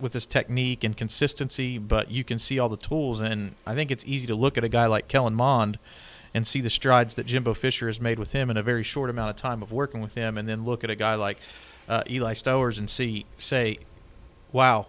with 0.00 0.12
his 0.12 0.26
technique 0.26 0.84
and 0.84 0.96
consistency, 0.96 1.78
but 1.78 2.10
you 2.10 2.24
can 2.24 2.38
see 2.38 2.58
all 2.58 2.68
the 2.68 2.76
tools, 2.76 3.20
and 3.20 3.54
I 3.66 3.74
think 3.74 3.90
it's 3.90 4.04
easy 4.06 4.26
to 4.26 4.34
look 4.34 4.56
at 4.58 4.64
a 4.64 4.68
guy 4.68 4.86
like 4.86 5.08
Kellen 5.08 5.34
Mond 5.34 5.78
and 6.32 6.46
see 6.46 6.60
the 6.60 6.70
strides 6.70 7.14
that 7.16 7.26
Jimbo 7.26 7.54
Fisher 7.54 7.86
has 7.88 8.00
made 8.00 8.18
with 8.18 8.32
him 8.32 8.50
in 8.50 8.56
a 8.56 8.62
very 8.62 8.82
short 8.84 9.10
amount 9.10 9.30
of 9.30 9.36
time 9.36 9.62
of 9.62 9.72
working 9.72 10.00
with 10.00 10.14
him, 10.14 10.38
and 10.38 10.48
then 10.48 10.64
look 10.64 10.84
at 10.84 10.90
a 10.90 10.94
guy 10.96 11.14
like 11.14 11.38
uh, 11.88 12.02
Eli 12.08 12.34
Stowers 12.34 12.78
and 12.78 12.88
see 12.88 13.26
say, 13.36 13.78
wow, 14.52 14.86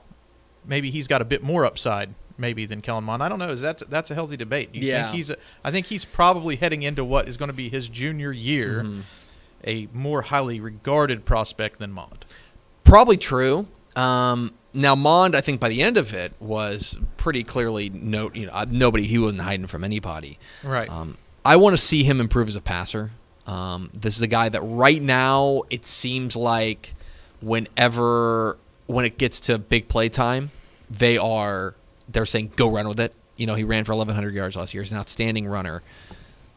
maybe 0.65 0.91
he's 0.91 1.07
got 1.07 1.21
a 1.21 1.25
bit 1.25 1.41
more 1.43 1.65
upside 1.65 2.13
maybe 2.37 2.65
than 2.65 2.81
Kellen 2.81 3.03
Mond. 3.03 3.21
I 3.23 3.29
don't 3.29 3.39
know. 3.39 3.49
Is 3.49 3.61
that 3.61 3.81
that's 3.89 4.09
a 4.11 4.15
healthy 4.15 4.37
debate? 4.37 4.71
Do 4.71 4.79
you 4.79 4.87
Yeah. 4.87 5.03
think 5.05 5.15
he's? 5.15 5.29
A, 5.31 5.37
I 5.63 5.71
think 5.71 5.87
he's 5.87 6.05
probably 6.05 6.55
heading 6.55 6.81
into 6.83 7.03
what 7.03 7.27
is 7.27 7.37
going 7.37 7.49
to 7.49 7.55
be 7.55 7.69
his 7.69 7.89
junior 7.89 8.31
year, 8.31 8.83
Mm-hmm. 8.83 9.01
a 9.65 9.87
more 9.93 10.23
highly 10.23 10.59
regarded 10.59 11.25
prospect 11.25 11.77
than 11.79 11.91
Mond. 11.91 12.25
Probably 12.83 13.17
true. 13.17 13.67
Um, 13.95 14.53
now 14.73 14.95
Mond, 14.95 15.35
I 15.35 15.41
think 15.41 15.59
by 15.59 15.69
the 15.69 15.81
end 15.81 15.97
of 15.97 16.13
it 16.13 16.33
was 16.39 16.97
pretty 17.17 17.43
clearly 17.43 17.89
no, 17.89 18.31
you 18.33 18.45
know, 18.45 18.63
nobody 18.69 19.07
he 19.07 19.17
wasn't 19.17 19.41
hiding 19.41 19.67
from 19.67 19.83
anybody. 19.83 20.39
Right. 20.63 20.89
Um, 20.89 21.17
I 21.43 21.55
want 21.55 21.73
to 21.73 21.77
see 21.77 22.03
him 22.03 22.19
improve 22.19 22.47
as 22.47 22.55
a 22.55 22.61
passer. 22.61 23.11
Um, 23.47 23.89
this 23.93 24.15
is 24.15 24.21
a 24.21 24.27
guy 24.27 24.49
that 24.49 24.61
right 24.61 25.01
now 25.01 25.63
it 25.69 25.85
seems 25.85 26.35
like 26.35 26.93
whenever 27.41 28.57
when 28.87 29.05
it 29.05 29.17
gets 29.17 29.39
to 29.41 29.57
big 29.57 29.89
play 29.89 30.09
time, 30.09 30.51
they 30.89 31.17
are 31.17 31.75
they're 32.09 32.25
saying 32.25 32.51
go 32.55 32.69
run 32.69 32.87
with 32.87 32.99
it. 32.99 33.13
You 33.37 33.47
know, 33.47 33.55
he 33.55 33.63
ran 33.63 33.85
for 33.85 33.93
1,100 33.93 34.33
yards 34.35 34.55
last 34.55 34.73
year. 34.73 34.83
He's 34.83 34.91
an 34.91 34.99
outstanding 34.99 35.47
runner. 35.47 35.81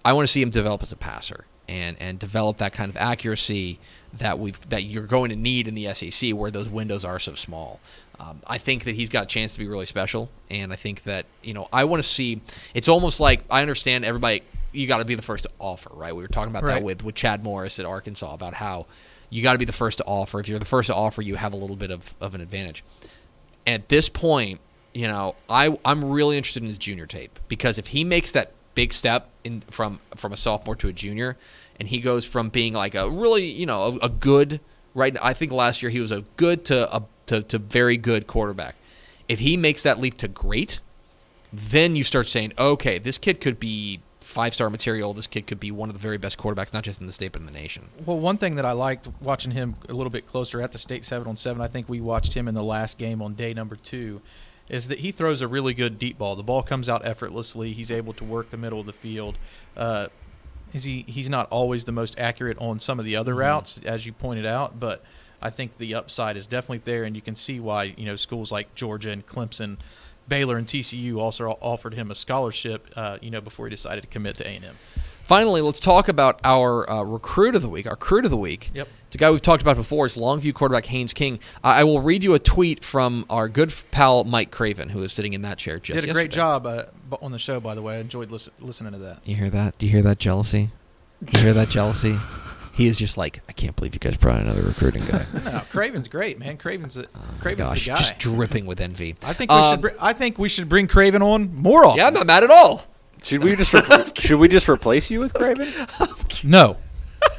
I 0.04 0.12
want 0.12 0.28
to 0.28 0.32
see 0.32 0.42
him 0.42 0.50
develop 0.50 0.82
as 0.82 0.92
a 0.92 0.96
passer 0.96 1.46
and 1.68 1.96
and 2.00 2.18
develop 2.18 2.58
that 2.58 2.72
kind 2.72 2.90
of 2.90 2.96
accuracy 2.96 3.78
that 4.18 4.38
we've 4.38 4.60
that 4.68 4.84
you're 4.84 5.06
going 5.06 5.30
to 5.30 5.36
need 5.36 5.66
in 5.68 5.74
the 5.74 5.92
SEC 5.94 6.32
where 6.34 6.50
those 6.50 6.68
windows 6.68 7.04
are 7.04 7.18
so 7.18 7.34
small. 7.34 7.80
Um, 8.20 8.40
I 8.46 8.58
think 8.58 8.84
that 8.84 8.94
he's 8.94 9.08
got 9.10 9.24
a 9.24 9.26
chance 9.26 9.54
to 9.54 9.58
be 9.58 9.66
really 9.66 9.86
special, 9.86 10.30
and 10.50 10.72
I 10.72 10.76
think 10.76 11.02
that 11.02 11.26
you 11.42 11.52
know 11.54 11.68
I 11.72 11.84
want 11.84 12.02
to 12.02 12.08
see. 12.08 12.40
It's 12.72 12.88
almost 12.88 13.18
like 13.20 13.42
I 13.50 13.62
understand 13.62 14.04
everybody. 14.04 14.42
You 14.72 14.86
got 14.86 14.98
to 14.98 15.04
be 15.04 15.14
the 15.14 15.22
first 15.22 15.44
to 15.44 15.50
offer, 15.58 15.90
right? 15.94 16.14
We 16.14 16.22
were 16.22 16.28
talking 16.28 16.50
about 16.50 16.62
Right. 16.64 16.74
that 16.74 16.82
with 16.82 17.02
with 17.04 17.14
Chad 17.14 17.42
Morris 17.42 17.78
at 17.78 17.86
Arkansas 17.86 18.32
about 18.32 18.54
how 18.54 18.86
you 19.30 19.42
got 19.42 19.54
to 19.54 19.58
be 19.58 19.64
the 19.64 19.72
first 19.72 19.98
to 19.98 20.04
offer. 20.04 20.38
If 20.38 20.48
you're 20.48 20.58
the 20.60 20.64
first 20.64 20.86
to 20.88 20.94
offer, 20.94 21.22
you 21.22 21.34
have 21.36 21.52
a 21.52 21.56
little 21.56 21.76
bit 21.76 21.90
of, 21.90 22.14
of 22.20 22.34
an 22.36 22.40
advantage. 22.40 22.84
And 23.66 23.82
at 23.82 23.88
this 23.88 24.08
point, 24.08 24.60
you 24.92 25.08
know, 25.08 25.34
I 25.48 25.76
I'm 25.84 26.04
really 26.04 26.36
interested 26.36 26.62
in 26.62 26.68
his 26.68 26.78
junior 26.78 27.06
tape 27.06 27.38
because 27.48 27.78
if 27.78 27.88
he 27.88 28.04
makes 28.04 28.30
that 28.32 28.52
big 28.74 28.92
step 28.92 29.30
in 29.42 29.62
from 29.70 30.00
from 30.16 30.32
a 30.32 30.36
sophomore 30.36 30.76
to 30.76 30.88
a 30.88 30.92
junior, 30.92 31.36
and 31.78 31.88
he 31.88 32.00
goes 32.00 32.24
from 32.24 32.48
being 32.48 32.72
like 32.72 32.94
a 32.94 33.08
really 33.08 33.44
you 33.44 33.66
know 33.66 33.98
a, 34.02 34.06
a 34.06 34.08
good 34.08 34.60
right. 34.94 35.16
I 35.20 35.34
think 35.34 35.52
last 35.52 35.82
year 35.82 35.90
he 35.90 36.00
was 36.00 36.10
a 36.10 36.22
good 36.36 36.64
to 36.66 36.94
a 36.94 37.02
to, 37.26 37.42
to 37.42 37.58
very 37.58 37.96
good 37.96 38.26
quarterback. 38.26 38.76
If 39.28 39.38
he 39.38 39.56
makes 39.56 39.82
that 39.82 39.98
leap 39.98 40.18
to 40.18 40.28
great, 40.28 40.80
then 41.52 41.96
you 41.96 42.04
start 42.04 42.28
saying, 42.28 42.52
okay, 42.58 42.98
this 42.98 43.16
kid 43.16 43.40
could 43.40 43.58
be 43.58 44.00
five 44.20 44.52
star 44.52 44.68
material. 44.68 45.14
This 45.14 45.28
kid 45.28 45.46
could 45.46 45.60
be 45.60 45.70
one 45.70 45.88
of 45.88 45.94
the 45.94 46.00
very 46.00 46.18
best 46.18 46.36
quarterbacks, 46.36 46.72
not 46.72 46.82
just 46.82 47.00
in 47.00 47.06
the 47.06 47.12
state 47.12 47.32
but 47.32 47.40
in 47.40 47.46
the 47.46 47.52
nation. 47.52 47.88
Well, 48.04 48.18
one 48.18 48.36
thing 48.36 48.56
that 48.56 48.64
I 48.64 48.72
liked 48.72 49.08
watching 49.20 49.52
him 49.52 49.76
a 49.88 49.94
little 49.94 50.10
bit 50.10 50.26
closer 50.26 50.60
at 50.60 50.72
the 50.72 50.78
state 50.78 51.04
seven 51.04 51.28
on 51.28 51.36
seven, 51.36 51.62
I 51.62 51.68
think 51.68 51.88
we 51.88 52.00
watched 52.00 52.34
him 52.34 52.48
in 52.48 52.54
the 52.54 52.62
last 52.62 52.98
game 52.98 53.22
on 53.22 53.34
day 53.34 53.54
number 53.54 53.76
two, 53.76 54.20
is 54.68 54.88
that 54.88 55.00
he 55.00 55.10
throws 55.12 55.40
a 55.40 55.48
really 55.48 55.74
good 55.74 55.98
deep 55.98 56.18
ball. 56.18 56.36
The 56.36 56.42
ball 56.42 56.62
comes 56.62 56.88
out 56.88 57.04
effortlessly. 57.04 57.72
He's 57.72 57.90
able 57.90 58.12
to 58.14 58.24
work 58.24 58.50
the 58.50 58.56
middle 58.56 58.80
of 58.80 58.86
the 58.86 58.92
field. 58.92 59.36
Uh, 59.76 60.08
is 60.72 60.84
he? 60.84 61.04
He's 61.06 61.28
not 61.28 61.46
always 61.50 61.84
the 61.84 61.92
most 61.92 62.18
accurate 62.18 62.58
on 62.58 62.80
some 62.80 62.98
of 62.98 63.04
the 63.04 63.14
other 63.14 63.34
routes, 63.34 63.78
as 63.84 64.06
you 64.06 64.12
pointed 64.12 64.46
out, 64.46 64.80
but 64.80 65.04
I 65.40 65.50
think 65.50 65.78
the 65.78 65.94
upside 65.94 66.36
is 66.36 66.46
definitely 66.46 66.78
there, 66.78 67.04
and 67.04 67.14
you 67.14 67.22
can 67.22 67.36
see 67.36 67.60
why 67.60 67.94
you 67.96 68.06
know 68.06 68.16
schools 68.16 68.50
like 68.50 68.74
Georgia 68.74 69.10
and 69.10 69.26
Clemson. 69.26 69.76
Baylor 70.26 70.56
and 70.56 70.66
TCU 70.66 71.18
also 71.18 71.50
offered 71.60 71.94
him 71.94 72.10
a 72.10 72.14
scholarship, 72.14 72.88
uh, 72.96 73.18
you 73.20 73.30
know, 73.30 73.42
before 73.42 73.66
he 73.66 73.70
decided 73.70 74.00
to 74.00 74.06
commit 74.06 74.38
to 74.38 74.48
A&M. 74.48 74.74
Finally, 75.24 75.60
let's 75.60 75.80
talk 75.80 76.08
about 76.08 76.40
our 76.44 76.88
uh, 76.88 77.02
recruit 77.02 77.54
of 77.54 77.62
the 77.62 77.68
week, 77.68 77.86
our 77.86 77.92
recruit 77.92 78.24
of 78.24 78.30
the 78.30 78.36
week. 78.36 78.70
Yep. 78.74 78.88
It's 79.14 79.20
a 79.20 79.24
guy 79.26 79.30
we've 79.30 79.40
talked 79.40 79.62
about 79.62 79.76
before. 79.76 80.06
It's 80.06 80.16
Longview 80.16 80.54
quarterback 80.54 80.86
Haynes 80.86 81.14
King. 81.14 81.38
I 81.62 81.82
I 81.82 81.84
will 81.84 82.00
read 82.00 82.24
you 82.24 82.34
a 82.34 82.40
tweet 82.40 82.82
from 82.82 83.24
our 83.30 83.48
good 83.48 83.72
pal 83.92 84.24
Mike 84.24 84.50
Craven, 84.50 84.88
who 84.88 85.04
is 85.04 85.12
sitting 85.12 85.34
in 85.34 85.42
that 85.42 85.56
chair 85.56 85.78
just 85.78 86.00
Did 86.00 86.10
a 86.10 86.12
great 86.12 86.32
job 86.32 86.66
uh, 86.66 86.86
on 87.22 87.30
the 87.30 87.38
show, 87.38 87.60
by 87.60 87.76
the 87.76 87.82
way. 87.82 87.94
I 87.94 87.98
enjoyed 88.00 88.32
listen- 88.32 88.54
listening 88.58 88.90
to 88.90 88.98
that. 88.98 89.20
You 89.24 89.36
hear 89.36 89.50
that? 89.50 89.78
Do 89.78 89.86
you 89.86 89.92
hear 89.92 90.02
that 90.02 90.18
jealousy? 90.18 90.70
You 91.32 91.38
hear 91.40 91.52
that 91.52 91.68
jealousy? 91.68 92.16
He 92.74 92.88
is 92.88 92.98
just 92.98 93.16
like, 93.16 93.40
I 93.48 93.52
can't 93.52 93.76
believe 93.76 93.94
you 93.94 94.00
guys 94.00 94.16
brought 94.16 94.40
another 94.40 94.62
recruiting 94.62 95.04
guy. 95.06 95.24
No, 95.44 95.60
Craven's 95.70 96.08
great, 96.08 96.40
man. 96.40 96.56
Craven's 96.56 96.94
the, 96.94 97.06
Oh 97.14 97.20
Craven's 97.40 97.68
gosh, 97.68 97.84
the 97.84 97.90
guy. 97.92 97.96
just 97.98 98.18
dripping 98.18 98.66
with 98.66 98.80
envy. 98.80 99.14
I 99.22 99.32
think 99.32 99.52
we 99.52 99.56
Um, 99.58 99.74
should. 99.74 99.80
Br- 99.80 99.88
I 100.00 100.12
think 100.12 100.40
we 100.40 100.48
should 100.48 100.68
bring 100.68 100.88
Craven 100.88 101.22
on 101.22 101.54
more 101.54 101.84
often. 101.84 101.98
Yeah, 101.98 102.08
I'm 102.08 102.14
not 102.14 102.26
mad 102.26 102.42
at 102.42 102.50
all. 102.50 102.82
Should 103.22 103.44
we 103.44 103.54
just 103.54 103.72
re- 103.72 104.10
should 104.16 104.40
we 104.40 104.48
just 104.48 104.68
replace 104.68 105.08
you 105.08 105.20
with 105.20 105.32
Craven? 105.34 105.68
No, 106.42 106.76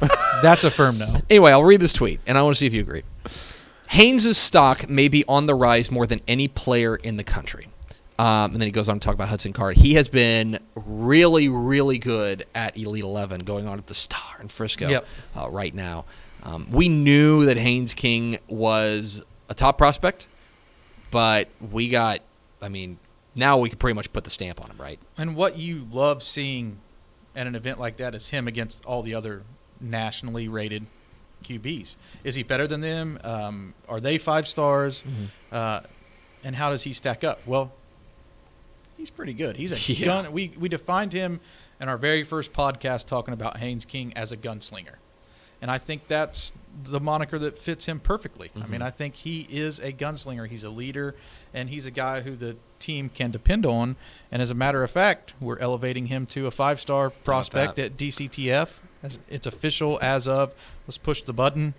that's 0.42 0.64
a 0.64 0.70
firm 0.70 0.98
no. 0.98 1.14
Anyway, 1.30 1.50
I'll 1.52 1.64
read 1.64 1.80
this 1.80 1.92
tweet, 1.92 2.20
and 2.26 2.36
I 2.38 2.42
want 2.42 2.56
to 2.56 2.58
see 2.60 2.66
if 2.66 2.74
you 2.74 2.80
agree. 2.80 3.02
Haynes' 3.88 4.36
stock 4.36 4.88
may 4.88 5.08
be 5.08 5.24
on 5.28 5.46
the 5.46 5.54
rise 5.54 5.90
more 5.90 6.06
than 6.06 6.20
any 6.26 6.48
player 6.48 6.96
in 6.96 7.16
the 7.16 7.24
country. 7.24 7.68
Um, 8.18 8.52
and 8.52 8.54
then 8.54 8.62
he 8.62 8.70
goes 8.70 8.88
on 8.88 8.98
to 8.98 9.04
talk 9.04 9.14
about 9.14 9.28
Hudson 9.28 9.52
Card. 9.52 9.76
He 9.76 9.94
has 9.94 10.08
been 10.08 10.58
really, 10.74 11.48
really 11.48 11.98
good 11.98 12.46
at 12.54 12.76
Elite 12.76 13.04
11, 13.04 13.40
going 13.44 13.66
on 13.68 13.78
at 13.78 13.86
the 13.86 13.94
Star 13.94 14.36
in 14.40 14.48
Frisco 14.48 14.88
Yep. 14.88 15.06
uh, 15.36 15.50
right 15.50 15.74
now. 15.74 16.06
Um, 16.42 16.66
we 16.70 16.88
knew 16.88 17.44
that 17.44 17.56
Haynes 17.58 17.92
King 17.92 18.38
was 18.48 19.22
a 19.48 19.54
top 19.54 19.76
prospect, 19.76 20.26
but 21.10 21.48
we 21.70 21.88
got, 21.88 22.20
I 22.62 22.68
mean, 22.68 22.98
now 23.34 23.58
we 23.58 23.68
can 23.68 23.78
pretty 23.78 23.94
much 23.94 24.12
put 24.12 24.24
the 24.24 24.30
stamp 24.30 24.62
on 24.62 24.70
him, 24.70 24.76
right? 24.78 24.98
And 25.18 25.36
what 25.36 25.58
you 25.58 25.86
love 25.92 26.22
seeing 26.22 26.78
at 27.34 27.46
an 27.46 27.54
event 27.54 27.78
like 27.78 27.98
that 27.98 28.14
is 28.14 28.30
him 28.30 28.48
against 28.48 28.84
all 28.86 29.02
the 29.02 29.14
other 29.14 29.42
nationally 29.80 30.48
rated 30.48 30.86
QBs. 31.44 31.96
Is 32.24 32.34
he 32.34 32.42
better 32.42 32.66
than 32.66 32.80
them? 32.80 33.18
Um, 33.22 33.74
are 33.88 34.00
they 34.00 34.18
five 34.18 34.48
stars? 34.48 35.02
Uh, 35.52 35.80
and 36.42 36.56
how 36.56 36.70
does 36.70 36.82
he 36.82 36.92
stack 36.92 37.22
up? 37.24 37.40
Well, 37.46 37.72
he's 38.96 39.10
pretty 39.10 39.32
good. 39.34 39.56
He's 39.56 39.72
a 39.72 39.92
Yeah. 39.92 40.04
gun. 40.06 40.32
We 40.32 40.52
we 40.58 40.68
defined 40.68 41.12
him 41.12 41.40
in 41.80 41.88
our 41.88 41.98
very 41.98 42.24
first 42.24 42.52
podcast 42.52 43.06
talking 43.06 43.34
about 43.34 43.58
Haynes 43.58 43.84
King 43.84 44.12
as 44.16 44.32
a 44.32 44.36
gunslinger, 44.36 44.94
and 45.60 45.70
I 45.70 45.78
think 45.78 46.08
that's 46.08 46.52
the 46.84 47.00
moniker 47.00 47.38
that 47.38 47.58
fits 47.58 47.86
him 47.86 48.00
perfectly. 48.00 48.50
I 48.60 48.66
mean, 48.66 48.82
I 48.82 48.90
think 48.90 49.14
he 49.14 49.46
is 49.50 49.78
a 49.80 49.92
gunslinger. 49.92 50.46
He's 50.48 50.64
a 50.64 50.70
leader, 50.70 51.14
and 51.54 51.70
he's 51.70 51.86
a 51.86 51.90
guy 51.90 52.20
who 52.20 52.36
the 52.36 52.56
team 52.78 53.08
can 53.08 53.30
depend 53.30 53.64
on. 53.64 53.96
And 54.30 54.42
as 54.42 54.50
a 54.50 54.54
matter 54.54 54.82
of 54.84 54.90
fact, 54.90 55.32
we're 55.40 55.58
elevating 55.58 56.06
him 56.06 56.26
to 56.26 56.46
a 56.46 56.50
five-star 56.50 57.08
prospect 57.10 57.78
at 57.78 57.96
DCTF. 57.96 58.80
As 59.02 59.18
it's 59.28 59.46
official 59.46 59.98
as 60.02 60.26
of. 60.26 60.52
Let's 60.86 60.98
push 60.98 61.22
the 61.22 61.32
button. 61.32 61.74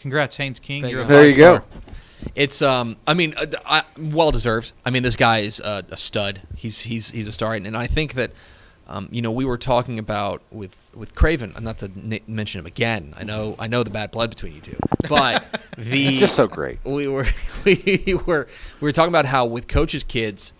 Congrats, 0.00 0.36
Haynes 0.36 0.58
King. 0.60 0.82
Thank 0.82 0.92
You're 0.92 1.02
a 1.02 1.06
There 1.06 1.28
you 1.28 1.36
go. 1.36 1.58
five-star. 1.58 1.82
It's 2.34 2.62
um, 2.62 2.96
I 3.06 3.14
mean, 3.14 3.34
uh, 3.36 3.46
I, 3.64 3.82
well 3.98 4.30
deserved. 4.30 4.72
I 4.84 4.90
mean, 4.90 5.02
this 5.02 5.16
guy 5.16 5.38
is 5.38 5.60
uh, 5.60 5.82
a 5.90 5.96
stud. 5.96 6.40
He's 6.56 6.80
he's 6.82 7.10
he's 7.10 7.26
a 7.28 7.32
star, 7.32 7.54
and, 7.54 7.66
and 7.66 7.76
I 7.76 7.86
think 7.86 8.14
that, 8.14 8.32
um, 8.88 9.08
you 9.12 9.22
know, 9.22 9.30
we 9.30 9.44
were 9.44 9.56
talking 9.58 9.98
about 9.98 10.42
with 10.50 10.74
with 10.94 11.14
Craven. 11.14 11.52
and 11.54 11.64
Not 11.64 11.78
to 11.78 11.86
n- 11.86 12.20
mention 12.26 12.58
him 12.58 12.66
again. 12.66 13.14
I 13.16 13.22
know 13.24 13.54
I 13.58 13.68
know 13.68 13.82
the 13.84 13.90
bad 13.90 14.10
blood 14.10 14.30
between 14.30 14.54
you 14.54 14.60
two, 14.60 14.76
but 15.08 15.44
the 15.78 16.06
It's 16.08 16.18
just 16.18 16.34
so 16.34 16.48
great. 16.48 16.78
we 16.84 17.06
were 17.06 17.26
we 17.64 18.18
were 18.26 18.48
we 18.80 18.86
were 18.86 18.92
talking 18.92 19.10
about 19.12 19.24
how 19.26 19.46
with 19.46 19.68
coaches' 19.68 20.02
kids, 20.04 20.52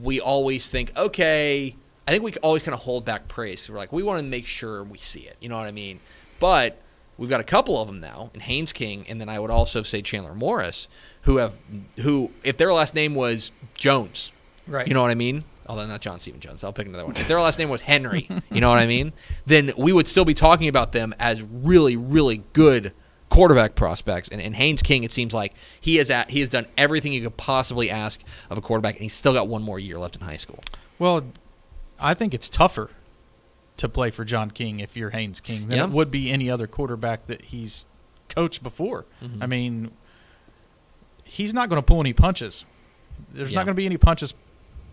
we 0.00 0.20
always 0.20 0.68
think, 0.70 0.96
okay, 0.96 1.76
I 2.06 2.10
think 2.10 2.24
we 2.24 2.32
always 2.42 2.62
kind 2.62 2.74
of 2.74 2.80
hold 2.80 3.04
back 3.04 3.28
praise 3.28 3.60
because 3.62 3.72
we're 3.72 3.78
like, 3.78 3.92
we 3.92 4.02
want 4.02 4.18
to 4.18 4.24
make 4.24 4.46
sure 4.46 4.82
we 4.82 4.98
see 4.98 5.20
it. 5.20 5.36
You 5.40 5.48
know 5.48 5.56
what 5.56 5.66
I 5.66 5.72
mean? 5.72 6.00
But 6.40 6.80
we've 7.16 7.30
got 7.30 7.40
a 7.40 7.44
couple 7.44 7.80
of 7.80 7.86
them 7.86 8.00
now, 8.00 8.30
and 8.32 8.42
Haynes 8.42 8.72
King, 8.72 9.04
and 9.08 9.20
then 9.20 9.28
I 9.28 9.38
would 9.38 9.50
also 9.50 9.82
say 9.82 10.02
Chandler 10.02 10.34
Morris, 10.34 10.88
who 11.22 11.36
have 11.36 11.54
who 12.00 12.30
if 12.42 12.56
their 12.56 12.72
last 12.72 12.94
name 12.94 13.14
was 13.14 13.52
Jones, 13.74 14.32
Right. 14.66 14.86
You 14.86 14.94
know 14.94 15.02
what 15.02 15.10
I 15.10 15.14
mean? 15.14 15.44
Although 15.66 15.86
not 15.86 16.00
John 16.00 16.18
Stephen 16.20 16.40
Jones, 16.40 16.64
I'll 16.64 16.72
pick 16.72 16.86
another 16.86 17.04
one. 17.04 17.12
If 17.12 17.28
their 17.28 17.40
last 17.40 17.58
name 17.58 17.68
was 17.68 17.82
Henry, 17.82 18.28
you 18.50 18.60
know 18.60 18.68
what 18.68 18.78
I 18.78 18.86
mean? 18.86 19.12
Then 19.46 19.72
we 19.76 19.92
would 19.92 20.08
still 20.08 20.24
be 20.24 20.34
talking 20.34 20.68
about 20.68 20.92
them 20.92 21.14
as 21.18 21.42
really, 21.42 21.96
really 21.96 22.42
good 22.52 22.92
quarterback 23.28 23.74
prospects. 23.74 24.28
And, 24.28 24.40
and 24.40 24.56
Haynes 24.56 24.82
King, 24.82 25.04
it 25.04 25.12
seems 25.12 25.32
like 25.32 25.54
he 25.80 25.96
has 25.96 26.10
at, 26.10 26.30
he 26.30 26.40
has 26.40 26.48
done 26.48 26.66
everything 26.76 27.12
you 27.12 27.22
could 27.22 27.36
possibly 27.36 27.90
ask 27.90 28.20
of 28.50 28.58
a 28.58 28.60
quarterback, 28.60 28.96
and 28.96 29.02
he's 29.02 29.14
still 29.14 29.32
got 29.32 29.48
one 29.48 29.62
more 29.62 29.78
year 29.78 29.98
left 29.98 30.16
in 30.16 30.22
high 30.22 30.36
school. 30.36 30.60
Well, 30.98 31.24
I 31.98 32.14
think 32.14 32.34
it's 32.34 32.48
tougher 32.48 32.90
to 33.76 33.88
play 33.88 34.10
for 34.10 34.24
John 34.24 34.50
King 34.50 34.80
if 34.80 34.96
you're 34.96 35.10
Haynes 35.10 35.40
King 35.40 35.68
than 35.68 35.78
Yeah. 35.78 35.84
it 35.84 35.90
would 35.90 36.10
be 36.10 36.30
any 36.30 36.50
other 36.50 36.66
quarterback 36.66 37.26
that 37.26 37.46
he's 37.46 37.86
coached 38.28 38.62
before. 38.62 39.06
Mm-hmm. 39.22 39.42
I 39.42 39.46
mean, 39.46 39.90
he's 41.24 41.54
not 41.54 41.68
going 41.68 41.80
to 41.80 41.86
pull 41.86 42.00
any 42.00 42.12
punches. 42.12 42.64
There's 43.32 43.52
Yeah. 43.52 43.56
not 43.60 43.64
going 43.66 43.74
to 43.74 43.80
be 43.80 43.86
any 43.86 43.96
punches 43.96 44.34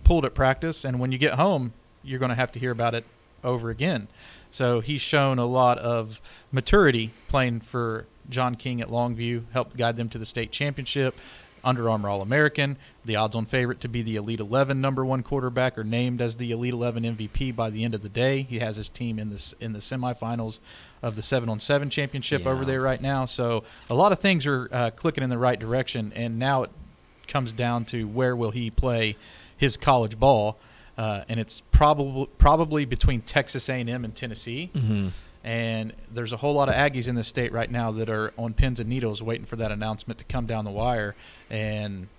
pulled 0.04 0.26
at 0.26 0.34
practice, 0.34 0.84
and 0.86 1.00
when 1.00 1.12
you 1.12 1.18
get 1.18 1.36
home, 1.36 1.74
you're 2.04 2.20
going 2.20 2.30
to 2.30 2.36
have 2.36 2.52
to 2.54 2.60
hear 2.60 2.72
about 2.72 2.94
it 2.96 3.06
over 3.44 3.70
again. 3.70 4.08
So 4.52 4.80
he's 4.80 5.02
shown 5.02 5.38
a 5.40 5.46
lot 5.46 5.78
of 5.78 6.22
maturity 6.52 7.12
playing 7.28 7.62
for 7.62 8.06
John 8.30 8.56
King 8.56 8.82
at 8.82 8.90
Longview, 8.90 9.44
helped 9.52 9.78
guide 9.78 9.98
them 9.98 10.10
to 10.10 10.18
the 10.18 10.26
state 10.26 10.52
championship. 10.52 11.16
Under 11.64 11.90
Armour 11.90 12.10
All 12.10 12.22
American, 12.22 12.78
the 13.06 13.16
odds 13.16 13.36
on 13.36 13.46
favorite 13.46 13.80
to 13.82 13.88
be 13.88 14.02
the 14.02 14.16
Elite 14.16 14.40
11 14.40 14.80
number 14.80 15.06
one 15.06 15.24
quarterback 15.24 15.78
or 15.78 15.84
named 15.84 16.22
as 16.22 16.38
the 16.38 16.52
Elite 16.52 16.74
11 16.74 17.04
MVP 17.04 17.56
by 17.56 17.70
the 17.70 17.84
end 17.84 17.94
of 17.94 18.02
the 18.02 18.10
day. 18.10 18.44
He 18.44 18.60
has 18.60 18.78
his 18.78 18.90
team 18.90 19.20
in 19.20 19.30
this 19.30 19.54
in 19.60 19.74
the 19.74 19.80
semifinals 19.80 20.60
of 21.02 21.16
the 21.16 21.24
seven 21.24 21.50
on 21.50 21.60
seven 21.60 21.90
championship 21.90 22.46
over 22.46 22.66
there 22.66 22.82
right 22.82 23.02
now. 23.02 23.26
So 23.26 23.64
a 23.90 23.96
lot 23.96 24.12
of 24.12 24.20
things 24.20 24.46
are 24.46 24.70
uh, 24.72 24.92
clicking 24.92 25.24
in 25.24 25.30
the 25.30 25.38
right 25.38 25.60
direction, 25.60 26.12
and 26.16 26.38
now 26.38 26.64
it 26.64 26.72
comes 27.28 27.52
down 27.52 27.86
to 27.86 28.08
where 28.08 28.36
will 28.36 28.52
he 28.52 28.70
play 28.70 29.16
his 29.56 29.78
college 29.78 30.20
ball, 30.20 30.58
uh, 30.98 31.24
and 31.30 31.40
it's 31.40 31.62
probably 31.72 32.28
probably 32.38 32.86
between 32.86 33.22
Texas 33.22 33.70
A&M 33.70 34.04
and 34.04 34.16
Tennessee. 34.16 34.72
Mm-hmm. 34.74 35.10
And 35.44 35.94
there's 36.14 36.34
a 36.34 36.38
whole 36.38 36.54
lot 36.54 36.68
of 36.70 36.76
Aggies 36.76 37.08
in 37.08 37.16
the 37.16 37.24
state 37.24 37.52
right 37.54 37.72
now 37.72 37.92
that 37.94 38.10
are 38.10 38.34
on 38.38 38.54
pins 38.54 38.80
and 38.80 38.90
needles 38.90 39.24
waiting 39.24 39.46
for 39.46 39.56
that 39.56 39.72
announcement 39.72 40.18
to 40.20 40.26
come 40.26 40.46
down 40.46 40.66
the 40.66 40.72
wire. 40.72 41.16
And 41.50 42.10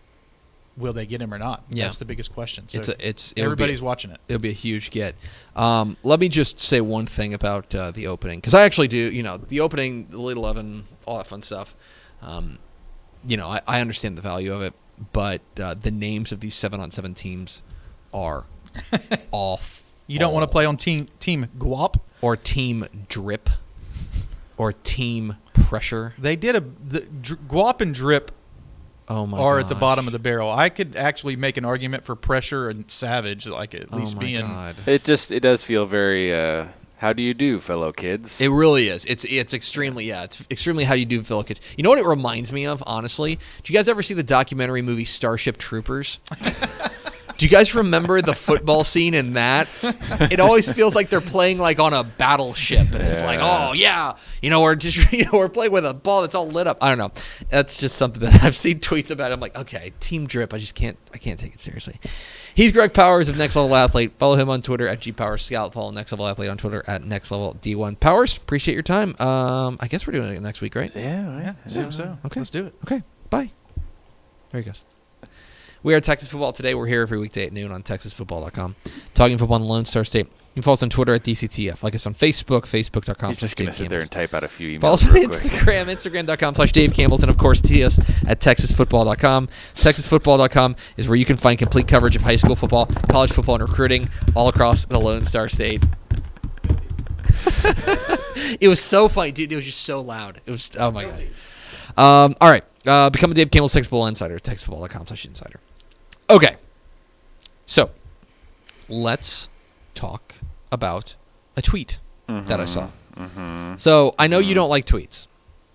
will 0.76 0.94
they 0.94 1.04
get 1.04 1.20
him 1.20 1.34
or 1.34 1.38
not? 1.38 1.62
Yeah. 1.68 1.84
That's 1.84 1.98
the 1.98 2.06
biggest 2.06 2.32
question. 2.32 2.68
So 2.68 2.78
It's 2.78 2.88
a, 2.88 3.08
it's 3.08 3.32
it'll 3.32 3.42
be- 3.42 3.44
everybody's 3.52 3.82
watching 3.82 4.10
it. 4.10 4.20
it'll 4.26 4.40
be 4.40 4.48
a 4.48 4.52
huge 4.52 4.90
get. 4.90 5.14
Um, 5.54 5.98
let 6.02 6.18
me 6.18 6.28
just 6.30 6.60
say 6.60 6.80
one 6.80 7.04
thing 7.06 7.34
about 7.34 7.74
uh, 7.74 7.90
the 7.90 8.06
opening 8.06 8.40
because 8.40 8.54
I 8.54 8.62
actually 8.62 8.88
do. 8.88 8.96
You 8.96 9.22
know, 9.22 9.36
the 9.36 9.60
opening, 9.60 10.06
the 10.08 10.16
Elite 10.16 10.38
Eleven, 10.38 10.86
all 11.06 11.18
that 11.18 11.26
fun 11.26 11.42
stuff. 11.42 11.74
Um, 12.22 12.58
you 13.26 13.36
know, 13.36 13.48
I, 13.48 13.60
I 13.66 13.80
understand 13.82 14.16
the 14.16 14.22
value 14.22 14.54
of 14.54 14.62
it, 14.62 14.72
but 15.12 15.42
uh, 15.60 15.74
the 15.74 15.90
names 15.90 16.32
of 16.32 16.40
these 16.40 16.54
seven 16.54 16.80
on 16.80 16.90
seven 16.90 17.12
teams 17.12 17.60
are 18.14 18.44
awful. 19.30 19.89
You 20.10 20.18
don't 20.18 20.32
want 20.34 20.42
to 20.42 20.48
play 20.52 20.64
on 20.66 20.76
team 20.76 21.08
team 21.20 21.46
Guap. 21.58 22.00
or 22.20 22.36
team 22.36 22.86
drip 23.08 23.48
or 24.56 24.72
team 24.72 25.36
pressure. 25.54 26.14
They 26.18 26.36
did 26.36 26.56
a 26.56 26.60
the, 26.60 27.00
Dr- 27.02 27.40
Guap 27.48 27.80
and 27.80 27.94
Drip 27.94 28.32
Oh 29.08 29.26
my! 29.26 29.38
are 29.38 29.58
at 29.60 29.68
the 29.68 29.74
bottom 29.76 30.06
of 30.06 30.12
the 30.12 30.18
barrel. 30.18 30.50
I 30.50 30.68
could 30.68 30.96
actually 30.96 31.36
make 31.36 31.56
an 31.56 31.64
argument 31.64 32.04
for 32.04 32.16
pressure 32.16 32.68
and 32.68 32.90
Savage, 32.90 33.46
like 33.46 33.74
at 33.74 33.86
Oh 33.92 33.96
least 33.98 34.16
my 34.16 34.20
being. 34.22 34.40
god! 34.46 34.76
It 34.86 35.04
just 35.04 35.30
it 35.30 35.40
does 35.40 35.62
feel 35.62 35.86
very. 35.86 36.34
Uh, 36.34 36.66
how 36.98 37.14
do 37.14 37.22
you 37.22 37.32
do, 37.32 37.60
fellow 37.60 37.92
kids? 37.92 38.40
It 38.42 38.48
really 38.48 38.88
is. 38.88 39.04
It's 39.06 39.24
it's 39.24 39.54
extremely 39.54 40.04
yeah. 40.06 40.24
It's 40.24 40.44
extremely 40.50 40.84
how 40.84 40.94
do 40.94 41.00
you 41.00 41.06
do 41.06 41.22
fellow 41.22 41.42
kids. 41.42 41.60
You 41.76 41.82
know 41.82 41.88
what 41.90 41.98
it 41.98 42.04
reminds 42.06 42.52
me 42.52 42.66
of? 42.66 42.82
Honestly, 42.86 43.36
do 43.62 43.72
you 43.72 43.78
guys 43.78 43.88
ever 43.88 44.02
see 44.02 44.12
the 44.14 44.22
documentary 44.22 44.82
movie 44.82 45.06
Starship 45.06 45.56
Troopers? 45.56 46.18
do 47.40 47.46
you 47.46 47.50
guys 47.50 47.74
remember 47.74 48.20
the 48.20 48.34
football 48.34 48.84
scene 48.84 49.14
in 49.14 49.32
that? 49.32 49.66
It 50.30 50.40
always 50.40 50.70
feels 50.70 50.94
like 50.94 51.08
they're 51.08 51.22
playing 51.22 51.56
like 51.56 51.78
on 51.78 51.94
a 51.94 52.04
battleship, 52.04 52.92
and 52.92 53.02
it's 53.02 53.22
like, 53.22 53.38
oh 53.40 53.72
yeah, 53.72 54.16
you 54.42 54.50
know, 54.50 54.60
we're 54.60 54.74
just 54.74 55.10
you 55.14 55.24
know 55.24 55.30
we're 55.32 55.48
playing 55.48 55.72
with 55.72 55.86
a 55.86 55.94
ball 55.94 56.20
that's 56.20 56.34
all 56.34 56.46
lit 56.46 56.66
up. 56.66 56.76
I 56.82 56.90
don't 56.90 56.98
know. 56.98 57.12
That's 57.48 57.78
just 57.78 57.96
something 57.96 58.20
that 58.20 58.42
I've 58.44 58.54
seen 58.54 58.78
tweets 58.78 59.10
about. 59.10 59.32
I'm 59.32 59.40
like, 59.40 59.56
okay, 59.56 59.94
Team 60.00 60.26
Drip. 60.26 60.52
I 60.52 60.58
just 60.58 60.74
can't 60.74 60.98
I 61.14 61.16
can't 61.16 61.40
take 61.40 61.54
it 61.54 61.60
seriously. 61.60 61.98
He's 62.54 62.72
Greg 62.72 62.92
Powers 62.92 63.30
of 63.30 63.38
Next 63.38 63.56
Level 63.56 63.74
Athlete. 63.74 64.12
Follow 64.18 64.36
him 64.36 64.50
on 64.50 64.60
Twitter 64.60 64.86
at 64.86 65.00
GPowersScout. 65.00 65.72
Follow 65.72 65.92
Next 65.92 66.12
Level 66.12 66.26
Athlete 66.26 66.50
on 66.50 66.58
Twitter 66.58 66.84
at 66.86 67.04
Next 67.04 67.30
Level 67.30 67.56
D1. 67.62 67.98
Powers, 68.00 68.36
appreciate 68.36 68.74
your 68.74 68.82
time. 68.82 69.18
Um, 69.18 69.78
I 69.80 69.88
guess 69.88 70.06
we're 70.06 70.12
doing 70.12 70.36
it 70.36 70.42
next 70.42 70.60
week, 70.60 70.74
right? 70.74 70.92
yeah, 70.94 71.38
Yeah, 71.38 71.54
assume 71.64 71.90
so. 71.90 72.18
Okay. 72.26 72.40
Let's 72.40 72.50
do 72.50 72.66
it. 72.66 72.74
Okay, 72.84 73.02
bye. 73.30 73.50
There 74.50 74.60
he 74.60 74.66
goes. 74.66 74.84
We 75.82 75.94
are 75.94 76.00
Texas 76.00 76.28
Football 76.28 76.52
today. 76.52 76.74
We're 76.74 76.86
here 76.86 77.00
every 77.00 77.18
weekday 77.18 77.46
at 77.46 77.54
noon 77.54 77.72
on 77.72 77.82
TexasFootball.com. 77.82 78.76
Talking 79.14 79.38
football 79.38 79.56
in 79.56 79.62
the 79.62 79.68
Lone 79.68 79.86
Star 79.86 80.04
State. 80.04 80.26
You 80.26 80.54
can 80.54 80.62
follow 80.62 80.74
us 80.74 80.82
on 80.82 80.90
Twitter 80.90 81.14
at 81.14 81.22
DCTF. 81.22 81.82
Like 81.82 81.94
us 81.94 82.06
on 82.06 82.12
Facebook, 82.12 82.62
Facebook.com. 82.62 83.30
He's 83.30 83.40
just 83.40 83.56
gonna 83.56 83.70
Dave 83.70 83.76
sit 83.76 83.88
there 83.88 84.00
and 84.00 84.10
type 84.10 84.34
out 84.34 84.44
a 84.44 84.48
few 84.48 84.78
emails. 84.78 84.80
Follow 84.80 84.94
emails 84.96 85.02
us 85.02 85.04
on 85.04 85.12
real 85.14 85.28
quick. 85.28 85.42
Instagram, 85.42 85.84
Instagram.com 86.26 86.54
slash 86.54 86.72
Dave 86.72 86.92
Campbell's, 86.92 87.22
and 87.22 87.30
of 87.30 87.38
course, 87.38 87.60
see 87.60 87.82
us 87.82 87.98
at 88.26 88.40
TexasFootball.com. 88.40 89.48
TexasFootball.com 89.76 90.76
is 90.98 91.08
where 91.08 91.16
you 91.16 91.24
can 91.24 91.38
find 91.38 91.58
complete 91.58 91.88
coverage 91.88 92.14
of 92.14 92.22
high 92.22 92.36
school 92.36 92.56
football, 92.56 92.84
college 93.08 93.32
football, 93.32 93.54
and 93.54 93.66
recruiting 93.66 94.10
all 94.36 94.48
across 94.48 94.84
the 94.84 95.00
Lone 95.00 95.24
Star 95.24 95.48
State. 95.48 95.82
it 98.60 98.68
was 98.68 98.80
so 98.82 99.08
funny, 99.08 99.32
dude. 99.32 99.50
It 99.50 99.56
was 99.56 99.64
just 99.64 99.80
so 99.80 100.02
loud. 100.02 100.42
It 100.44 100.50
was, 100.50 100.70
oh 100.78 100.90
my 100.90 101.04
God. 101.04 101.22
Um, 101.96 102.36
all 102.38 102.50
right. 102.50 102.64
Uh, 102.86 103.08
become 103.08 103.30
a 103.30 103.34
Dave 103.34 103.50
Campbell's 103.50 103.72
Texas 103.72 103.88
Football 103.88 104.08
Insider, 104.08 104.38
TexasFootball.com 104.38 105.06
slash 105.06 105.24
insider. 105.24 105.60
Okay. 106.30 106.56
So, 107.66 107.90
let's 108.88 109.48
talk 109.94 110.34
about 110.72 111.14
a 111.56 111.62
tweet 111.62 111.98
that 112.26 112.60
I 112.60 112.64
saw. 112.64 112.88
Mm-hmm. 113.16 113.74
So 113.76 114.14
I 114.18 114.28
know 114.28 114.38
you 114.38 114.54
don't 114.54 114.68
like 114.70 114.86
tweets. 114.86 115.26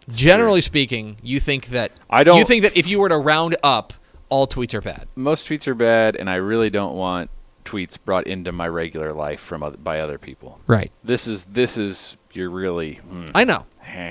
Generally 0.09 0.61
speaking, 0.61 1.17
you 1.21 1.39
think 1.41 1.67
that 1.67 1.91
I 2.09 2.23
don't- 2.23 2.37
You 2.37 2.45
think 2.45 2.63
that 2.63 2.77
if 2.77 2.87
you 2.87 2.99
were 2.99 3.09
to 3.09 3.17
round 3.17 3.57
up, 3.61 3.93
all 4.29 4.47
tweets 4.47 4.73
are 4.73 4.81
bad. 4.81 5.07
Most 5.15 5.47
tweets 5.49 5.67
are 5.67 5.75
bad, 5.75 6.15
and 6.15 6.29
I 6.29 6.35
really 6.35 6.69
don't 6.69 6.95
want 6.95 7.29
tweets 7.65 7.97
brought 8.03 8.25
into 8.27 8.51
my 8.51 8.67
regular 8.67 9.11
life 9.11 9.39
from 9.41 9.63
other, 9.63 9.77
by 9.77 9.99
other 9.99 10.17
people. 10.17 10.59
Right. 10.67 10.91
This 11.03 11.27
is 11.27 11.43
this 11.45 11.77
is 11.77 12.15
you're 12.31 12.49
really. 12.49 12.95
hmm. 12.95 13.25
I 13.35 13.43
know, 13.43 13.65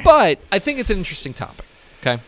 but 0.05 0.39
I 0.53 0.59
think 0.59 0.79
it's 0.81 0.91
an 0.91 0.99
interesting 0.99 1.33
topic. 1.33 1.65
Okay, 2.01 2.19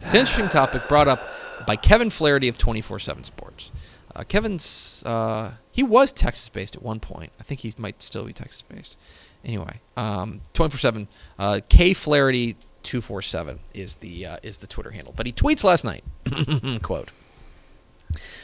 it's 0.00 0.12
an 0.12 0.20
interesting 0.20 0.48
topic 0.48 0.86
brought 0.88 1.08
up 1.08 1.20
by 1.66 1.76
Kevin 1.76 2.10
Flaherty 2.10 2.48
of 2.48 2.58
Twenty 2.58 2.80
Four 2.80 2.98
Seven 2.98 3.24
Sports. 3.24 3.70
Uh, 4.14 4.24
Kevin's 4.24 5.02
uh, 5.06 5.52
he 5.70 5.82
was 5.82 6.12
Texas 6.12 6.48
based 6.48 6.76
at 6.76 6.82
one 6.82 7.00
point. 7.00 7.32
I 7.40 7.42
think 7.42 7.60
he 7.60 7.72
might 7.78 8.02
still 8.02 8.24
be 8.24 8.32
Texas 8.32 8.62
based. 8.62 8.96
Anyway, 9.44 9.80
um, 9.96 10.40
twenty 10.52 10.70
four 10.70 10.78
seven. 10.78 11.08
uh, 11.38 11.60
K 11.68 11.94
Flaherty 11.94 12.56
two 12.82 13.00
four 13.00 13.22
seven 13.22 13.60
is 13.74 13.96
the 13.96 14.26
uh, 14.26 14.36
is 14.42 14.58
the 14.58 14.66
Twitter 14.66 14.90
handle. 14.90 15.14
But 15.16 15.26
he 15.26 15.32
tweets 15.32 15.64
last 15.64 15.84
night. 15.84 16.04
quote: 16.82 17.10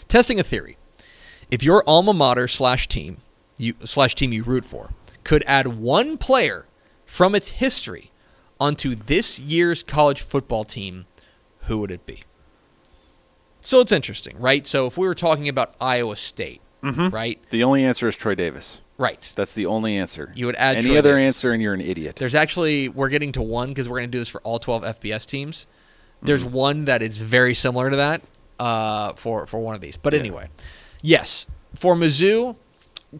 Testing 0.09 0.41
a 0.41 0.45
theory. 0.45 0.77
If 1.51 1.63
your 1.63 1.83
alma 1.87 2.13
mater 2.13 2.47
slash 2.47 2.89
team 2.89 3.19
you 3.59 3.75
slash 3.85 4.15
team 4.15 4.33
you 4.33 4.43
root 4.43 4.65
for 4.65 4.91
could 5.25 5.43
add 5.47 5.67
one 5.67 6.17
player 6.17 6.65
from 7.05 7.35
its 7.35 7.51
history 7.51 8.11
onto 8.59 8.95
this 8.95 9.39
year's 9.39 9.83
college 9.83 10.23
football 10.23 10.65
team, 10.65 11.07
who 11.63 11.79
would 11.79 11.91
it 11.91 12.07
be? 12.07 12.23
So 13.69 13.81
it's 13.81 13.93
interesting, 13.93 14.35
right? 14.41 14.67
So 14.67 14.87
if 14.87 14.97
we 14.97 15.07
were 15.07 15.15
talking 15.15 15.47
about 15.47 15.75
Iowa 15.79 16.17
State, 16.17 16.63
Mhm. 16.83 17.13
right? 17.13 17.39
The 17.51 17.63
only 17.65 17.85
answer 17.85 18.09
is 18.09 18.17
Troy 18.17 18.35
Davis. 18.35 18.81
Right. 18.97 19.31
That's 19.35 19.53
the 19.53 19.67
only 19.67 19.95
answer. 19.99 20.33
You 20.35 20.47
would 20.47 20.57
add 20.57 20.77
any 20.79 20.87
Troy 20.87 20.99
other 21.01 21.11
Davis. 21.11 21.37
answer, 21.37 21.53
and 21.53 21.61
you're 21.63 21.75
an 21.75 21.83
idiot. 21.83 22.17
There's 22.17 22.35
actually 22.35 22.89
we're 22.89 23.11
getting 23.11 23.31
to 23.33 23.43
one 23.43 23.69
because 23.69 23.87
we're 23.87 23.99
going 23.99 24.09
to 24.09 24.17
do 24.17 24.21
this 24.21 24.29
for 24.31 24.41
all 24.41 24.59
12 24.59 24.85
FBS 24.85 25.27
teams. 25.27 25.67
There's 26.23 26.47
one 26.47 26.87
that 26.87 27.03
is 27.03 27.19
very 27.19 27.55
similar 27.55 27.91
to 27.91 27.97
that 27.97 28.23
uh, 28.59 29.13
for 29.17 29.47
for 29.47 29.61
one 29.61 29.75
of 29.75 29.83
these. 29.83 29.99
But 29.99 30.15
Yeah. 30.15 30.21
anyway, 30.21 30.47
yes, 31.03 31.45
for 31.75 31.95
Mizzou, 31.95 32.57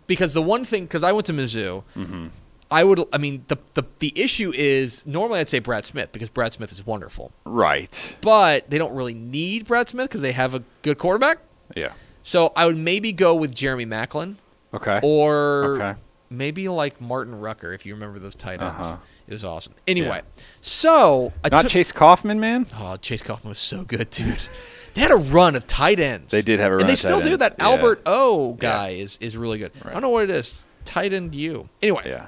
because 0.07 0.33
the 0.33 0.41
one 0.41 0.65
thing 0.65 0.85
because 0.85 1.05
I 1.05 1.13
went 1.13 1.27
to 1.27 1.35
Mizzou, 1.35 1.83
Mhm. 1.95 2.31
I 2.71 2.85
would. 2.85 3.03
I 3.13 3.19
mean, 3.19 3.45
the, 3.49 3.57
the 3.75 3.83
the 3.99 4.13
issue 4.15 4.53
is 4.55 5.07
normally 5.07 5.41
I'd 5.41 5.49
say 5.49 5.59
Brad 5.59 5.87
Smith 5.87 6.13
because 6.13 6.29
Brad 6.29 6.53
Smith 6.53 6.71
is 6.71 6.85
wonderful, 6.87 7.33
Right. 7.45 8.17
but 8.21 8.69
they 8.69 8.77
don't 8.79 8.95
really 8.95 9.15
need 9.15 9.67
Brad 9.67 9.89
Smith 9.89 10.09
because 10.09 10.21
they 10.21 10.33
have 10.33 10.55
a 10.55 10.63
good 10.83 10.99
quarterback. 10.99 11.39
Yeah. 11.75 11.93
So 12.25 12.53
I 12.57 12.67
would 12.67 12.77
maybe 12.77 13.13
go 13.13 13.35
with 13.35 13.55
Jeremy 13.55 13.87
Maclin 13.87 14.35
Okay. 14.75 15.01
or 15.03 15.77
Okay. 15.81 16.01
maybe 16.29 16.69
like 16.69 17.01
Martin 17.01 17.41
Rucker 17.41 17.73
if 17.73 17.87
you 17.87 17.95
remember 17.95 18.19
those 18.19 18.35
tight 18.35 18.61
ends. 18.61 18.75
Uh-huh. 18.87 18.97
It 19.27 19.33
was 19.33 19.45
awesome. 19.47 19.73
Anyway, 19.87 20.21
so 20.61 21.33
I 21.45 21.49
Not 21.49 21.63
took, 21.63 21.71
Chase 21.71 21.93
Coffman, 21.93 22.39
man. 22.39 22.67
Oh, 22.79 22.97
Chase 22.97 23.23
Coffman 23.23 23.49
was 23.51 23.59
so 23.59 23.83
good, 23.85 24.11
dude. 24.11 24.47
they 24.95 25.01
had 25.01 25.11
a 25.11 25.17
run 25.17 25.57
of 25.57 25.67
tight 25.67 26.01
ends. 26.01 26.31
They 26.31 26.43
did 26.43 26.61
have 26.61 26.71
a 26.73 26.75
run 26.77 26.81
and 26.83 26.91
they 26.91 26.97
still 26.97 27.21
do. 27.21 27.37
That 27.39 27.55
Yeah. 27.59 27.65
Albert 27.69 28.03
O 28.05 28.51
Yeah. 28.51 28.57
guy 28.71 28.89
is 28.91 29.17
is 29.23 29.37
really 29.39 29.57
good. 29.59 29.73
I 29.85 29.93
don't 29.93 30.03
know 30.03 30.09
what 30.11 30.25
it 30.25 30.31
is. 30.31 30.67
Tight 30.85 31.13
end 31.15 31.35
you. 31.35 31.69
Anyway, 31.83 32.03
Yeah. 32.07 32.27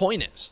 Point 0.00 0.22
is, 0.34 0.50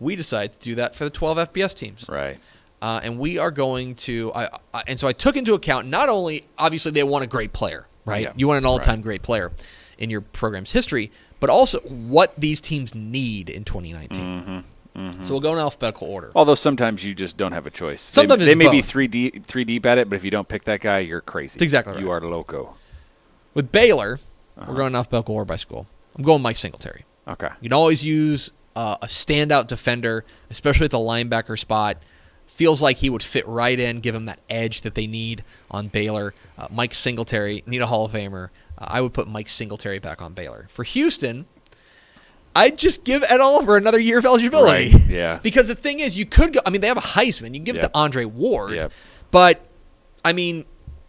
we 0.00 0.16
decided 0.16 0.52
to 0.54 0.58
do 0.60 0.74
that 0.76 0.94
for 0.94 1.04
the 1.04 1.10
12 1.10 1.38
FBS 1.52 1.74
teams. 1.74 2.04
Right. 2.08 2.38
uh, 2.82 3.00
and 3.02 3.18
we 3.18 3.38
are 3.38 3.50
going 3.50 3.94
to. 4.06 4.32
I, 4.34 4.48
I, 4.74 4.82
and 4.86 5.00
so 5.00 5.08
I 5.08 5.12
took 5.12 5.36
into 5.36 5.54
account 5.54 5.88
not 5.88 6.08
only 6.08 6.44
obviously 6.58 6.92
they 6.92 7.02
want 7.02 7.24
a 7.24 7.26
great 7.36 7.52
player, 7.52 7.86
right? 8.04 8.22
Yeah. 8.24 8.32
You 8.36 8.46
want 8.48 8.58
an 8.58 8.66
all-time 8.66 8.96
Right. 8.96 9.02
great 9.02 9.22
player 9.22 9.52
in 9.96 10.10
your 10.10 10.20
program's 10.20 10.72
history, 10.72 11.10
but 11.40 11.48
also 11.50 11.78
what 11.80 12.34
these 12.36 12.60
teams 12.60 12.94
need 12.94 13.48
in 13.48 13.64
2019. 13.64 14.20
Mm-hmm. 14.20 15.22
So 15.24 15.30
we'll 15.30 15.40
go 15.40 15.52
in 15.54 15.58
alphabetical 15.58 16.06
order. 16.08 16.30
Although 16.36 16.54
sometimes 16.54 17.04
you 17.04 17.14
just 17.14 17.36
don't 17.36 17.52
have 17.52 17.66
a 17.66 17.70
choice. 17.70 18.00
Sometimes 18.00 18.40
they, 18.40 18.54
they 18.54 18.54
may 18.54 18.70
be 18.70 18.82
three 18.82 19.08
deep, 19.08 19.44
three 19.46 19.64
deep 19.64 19.84
at 19.86 19.98
it, 19.98 20.08
but 20.10 20.16
if 20.16 20.22
you 20.24 20.30
don't 20.30 20.46
pick 20.48 20.64
that 20.64 20.80
guy, 20.80 20.98
you're 21.00 21.20
crazy. 21.20 21.54
That's 21.54 21.62
exactly 21.62 21.94
You 22.00 22.12
right. 22.12 22.22
are 22.22 22.28
loco. 22.28 22.76
With 23.54 23.72
Baylor, 23.72 24.20
Uh-huh. 24.56 24.66
we're 24.68 24.76
going 24.76 24.88
in 24.92 24.96
alphabetical 24.96 25.34
order 25.36 25.46
by 25.46 25.56
school. 25.56 25.86
I'm 26.16 26.22
going 26.22 26.42
Mike 26.42 26.58
Singletary. 26.58 27.04
Okay. 27.26 27.48
You 27.60 27.68
can 27.70 27.72
always 27.72 28.04
use 28.04 28.50
uh, 28.76 28.96
a 29.02 29.06
standout 29.06 29.66
defender, 29.66 30.24
especially 30.50 30.86
at 30.86 30.90
the 30.90 30.98
linebacker 30.98 31.58
spot. 31.58 31.98
Feels 32.46 32.82
like 32.82 32.98
he 32.98 33.10
would 33.10 33.22
fit 33.22 33.46
right 33.48 33.78
in, 33.80 34.00
give 34.00 34.14
him 34.14 34.26
that 34.26 34.38
edge 34.50 34.82
that 34.82 34.94
they 34.94 35.06
need 35.06 35.42
on 35.70 35.88
Baylor. 35.88 36.34
Uh, 36.58 36.68
Mike 36.70 36.94
Singletary, 36.94 37.64
need 37.66 37.80
a 37.80 37.86
Hall 37.86 38.04
of 38.04 38.12
Famer. 38.12 38.50
Uh, 38.78 38.86
I 38.88 39.00
would 39.00 39.14
put 39.14 39.26
Mike 39.26 39.48
Singletary 39.48 39.98
back 39.98 40.20
on 40.20 40.34
Baylor. 40.34 40.66
For 40.70 40.84
Houston, 40.84 41.46
I'd 42.54 42.78
just 42.78 43.02
give 43.04 43.24
Ed 43.28 43.40
Oliver 43.40 43.76
another 43.76 43.98
year 43.98 44.18
of 44.18 44.24
eligibility. 44.24 44.92
Right, 44.92 45.06
yeah. 45.08 45.40
because 45.42 45.68
the 45.68 45.74
thing 45.74 46.00
is, 46.00 46.16
you 46.16 46.26
could 46.26 46.52
go. 46.52 46.60
I 46.64 46.70
mean, 46.70 46.80
they 46.80 46.86
have 46.86 46.98
a 46.98 47.00
Heisman. 47.00 47.48
You 47.48 47.54
can 47.54 47.64
give 47.64 47.76
it 47.76 47.82
to 47.82 47.90
Andre 47.94 48.24
Ware. 48.24 48.74
Yep. 48.74 48.92
But, 49.30 49.66
I 50.24 50.32
mean, 50.32 50.64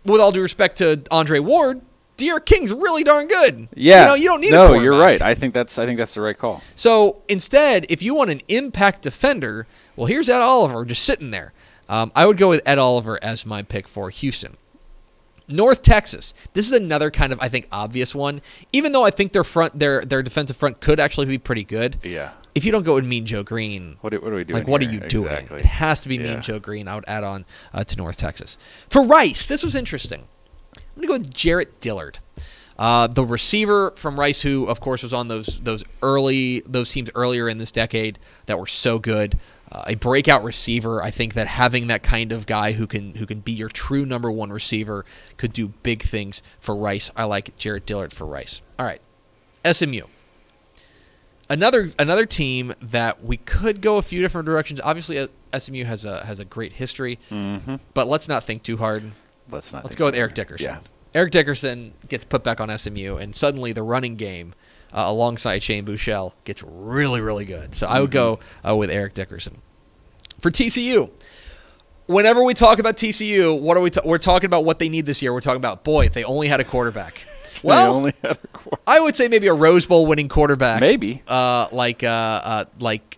with 0.06 0.22
all 0.22 0.32
due 0.32 0.42
respect 0.42 0.78
to 0.80 1.04
Andre 1.12 1.40
Ware, 1.40 1.80
D'Eriq 2.18 2.46
King's 2.46 2.72
really 2.72 3.04
darn 3.04 3.28
good. 3.28 3.68
Yeah. 3.76 4.02
You 4.02 4.08
know, 4.08 4.16
you 4.16 4.28
don't 4.30 4.42
need 4.42 4.52
No, 4.52 4.74
you're 4.80 4.98
right. 4.98 5.22
I 5.22 5.36
think 5.36 5.54
that's 5.54 5.78
I 5.78 5.86
think 5.86 5.98
that's 5.98 6.14
the 6.14 6.22
right 6.22 6.38
call. 6.38 6.62
So 6.76 7.22
instead, 7.28 7.86
if 7.90 8.02
you 8.02 8.16
want 8.16 8.30
an 8.30 8.42
impact 8.48 9.02
defender, 9.02 9.68
well, 9.96 10.08
here's 10.08 10.30
Ed 10.30 10.42
Oliver 10.42 10.86
just 10.86 11.04
sitting 11.04 11.32
there. 11.32 11.54
Um, 11.90 12.12
I 12.16 12.26
would 12.26 12.38
go 12.38 12.50
with 12.50 12.62
Ed 12.66 12.78
Oliver 12.80 13.20
as 13.24 13.46
my 13.46 13.62
pick 13.64 13.88
for 13.88 14.10
Houston. 14.10 14.58
North 15.48 15.84
Texas. 15.84 16.34
This 16.54 16.66
is 16.66 16.72
another 16.72 17.12
kind 17.12 17.32
of 17.32 17.40
I 17.40 17.50
think 17.50 17.68
obvious 17.72 18.16
one. 18.16 18.42
Even 18.74 18.92
though 18.94 19.04
I 19.06 19.12
think 19.12 19.32
their 19.34 19.44
front, 19.44 19.78
their 19.78 20.04
their 20.04 20.24
defensive 20.24 20.58
front 20.58 20.80
could 20.80 21.00
actually 21.00 21.28
be 21.28 21.38
pretty 21.38 21.64
good. 21.64 21.98
Yeah. 22.04 22.32
If 22.56 22.64
you 22.64 22.72
don't 22.72 22.84
go 22.84 22.96
with 22.96 23.06
Mean 23.06 23.26
Joe 23.26 23.44
Greene, 23.44 23.98
What, 24.00 24.12
do- 24.12 24.22
what 24.22 24.32
are 24.32 24.36
we 24.38 24.46
doing? 24.46 24.60
like 24.60 24.68
what 24.68 24.82
here? 24.82 24.90
are 24.90 24.94
you 24.94 25.00
doing? 25.02 25.26
Exactly. 25.26 25.60
It 25.60 25.66
has 25.66 26.00
to 26.02 26.10
be 26.10 26.16
Yeah. 26.16 26.24
Mean 26.36 26.42
Joe 26.42 26.58
Greene. 26.58 26.88
I 26.88 26.96
would 26.96 27.04
add 27.06 27.26
on 27.26 27.44
uh, 27.74 27.84
to 27.84 27.98
North 27.98 28.16
Texas. 28.16 28.58
For 28.90 29.04
Rice, 29.06 29.46
this 29.46 29.62
was 29.62 29.76
interesting. 29.76 30.24
I'm 30.96 31.02
gonna 31.02 31.08
go 31.08 31.14
with 31.26 31.34
Jarrett 31.34 31.80
Dillard, 31.82 32.20
uh, 32.80 33.08
the 33.08 33.24
receiver 33.26 33.92
from 33.96 34.20
Rice, 34.20 34.42
who 34.42 34.66
of 34.68 34.80
course 34.80 35.04
was 35.04 35.14
on 35.14 35.28
those 35.28 35.60
those 35.64 35.84
early 36.02 36.62
those 36.62 36.90
teams 36.90 37.10
earlier 37.16 37.48
in 37.50 37.58
this 37.58 37.72
decade 37.72 38.18
that 38.46 38.58
were 38.60 38.68
so 38.68 39.00
good. 39.00 39.38
Uh, 39.72 39.84
a 39.88 39.96
breakout 39.96 40.44
receiver. 40.44 41.02
I 41.02 41.10
think 41.10 41.34
that 41.34 41.48
having 41.48 41.88
that 41.88 42.04
kind 42.04 42.32
of 42.32 42.46
guy 42.46 42.74
who 42.74 42.86
can 42.86 43.16
who 43.16 43.26
can 43.26 43.40
be 43.40 43.52
your 43.52 43.68
true 43.68 44.06
number 44.06 44.32
one 44.32 44.52
receiver 44.54 45.06
could 45.38 45.54
do 45.54 45.70
big 45.84 46.04
things 46.04 46.42
for 46.60 46.76
Rice. 46.76 47.10
I 47.16 47.24
like 47.26 47.58
Jarrett 47.58 47.86
Dillard 47.88 48.14
for 48.14 48.26
Rice. 48.28 48.62
All 48.78 48.86
right, 48.86 49.02
SMU 49.70 50.04
another 51.50 51.90
another 52.00 52.26
team 52.26 52.74
that 52.82 53.24
we 53.24 53.38
could 53.38 53.82
go 53.82 53.98
a 53.98 54.02
few 54.02 54.22
different 54.22 54.46
directions. 54.46 54.80
Obviously, 54.84 55.28
SMU 55.58 55.84
has 55.86 56.06
a 56.06 56.26
has 56.26 56.40
a 56.40 56.46
great 56.46 56.74
history, 56.74 57.20
Mm-hmm. 57.30 57.76
but 57.94 58.08
let's 58.08 58.28
not 58.28 58.44
think 58.44 58.64
too 58.64 58.78
hard. 58.78 59.12
Let's 59.50 59.72
not. 59.74 59.84
Let's 59.84 59.96
go 59.96 60.06
with 60.06 60.16
Eric. 60.16 60.34
Dickerson. 60.34 60.66
Yeah. 60.68 60.80
Eric 61.14 61.32
Dickerson 61.32 61.94
gets 62.10 62.26
put 62.26 62.44
back 62.44 62.60
on 62.60 62.76
SMU, 62.78 63.16
and 63.18 63.36
suddenly 63.36 63.72
the 63.72 63.84
running 63.84 64.16
game 64.16 64.54
uh, 64.92 65.06
alongside 65.08 65.64
Shane 65.64 65.86
Buechele 65.86 66.34
gets 66.44 66.64
really 66.64 67.22
really 67.22 67.46
good. 67.46 67.74
So 67.76 67.88
I 67.88 68.00
would 68.00 68.12
go 68.12 68.38
Mm-hmm. 68.38 68.68
uh, 68.68 68.76
with 68.76 68.90
Eric 68.90 69.14
Dickerson 69.14 69.62
for 70.40 70.52
TCU. 70.52 71.10
Whenever 72.08 72.44
we 72.44 72.54
talk 72.54 72.78
about 72.78 72.98
TCU, 72.98 73.60
what 73.60 73.78
are 73.78 73.82
we? 73.82 73.90
Ta- 73.90 74.02
we're 74.06 74.18
talking 74.20 74.46
about 74.46 74.64
what 74.64 74.78
they 74.80 74.90
need 74.90 75.06
this 75.08 75.22
year. 75.22 75.34
We're 75.34 75.40
talking 75.42 75.58
about 75.58 75.84
boy, 75.84 76.06
if 76.06 76.14
they 76.14 76.24
only 76.24 76.48
had 76.48 76.60
a 76.60 76.64
quarterback. 76.66 77.26
They 77.62 77.70
Well, 77.70 77.96
only 77.96 78.14
had 78.22 78.34
a 78.44 78.48
quarter. 78.48 78.78
I 78.86 79.00
would 79.00 79.16
say 79.16 79.28
maybe 79.30 79.48
a 79.48 79.54
Rose 79.54 79.88
Bowl 79.88 80.06
winning 80.06 80.28
quarterback. 80.30 80.82
Maybe. 80.82 81.24
Uh, 81.26 81.68
like 81.72 82.04
uh, 82.04 82.08
uh, 82.08 82.66
like 82.80 83.18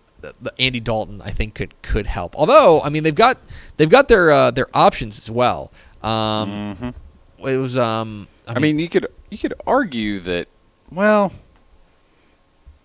Andy 0.58 0.78
Dalton, 0.80 1.20
I 1.22 1.32
think 1.32 1.54
could 1.54 1.74
could 1.82 2.06
help. 2.06 2.34
Although, 2.36 2.80
I 2.80 2.88
mean, 2.88 3.02
they've 3.02 3.14
got 3.14 3.36
they've 3.76 3.90
got 3.90 4.08
their 4.08 4.30
uh, 4.30 4.50
their 4.52 4.68
options 4.72 5.18
as 5.18 5.28
well. 5.28 5.70
Um, 6.02 6.76
Mhm. 6.76 6.94
It 7.48 7.56
was 7.56 7.76
um. 7.76 8.28
I, 8.46 8.54
I 8.54 8.58
mean, 8.58 8.78
you 8.78 8.88
could 8.88 9.06
you 9.30 9.38
could 9.38 9.54
argue 9.66 10.20
that. 10.20 10.48
Well, 10.90 11.32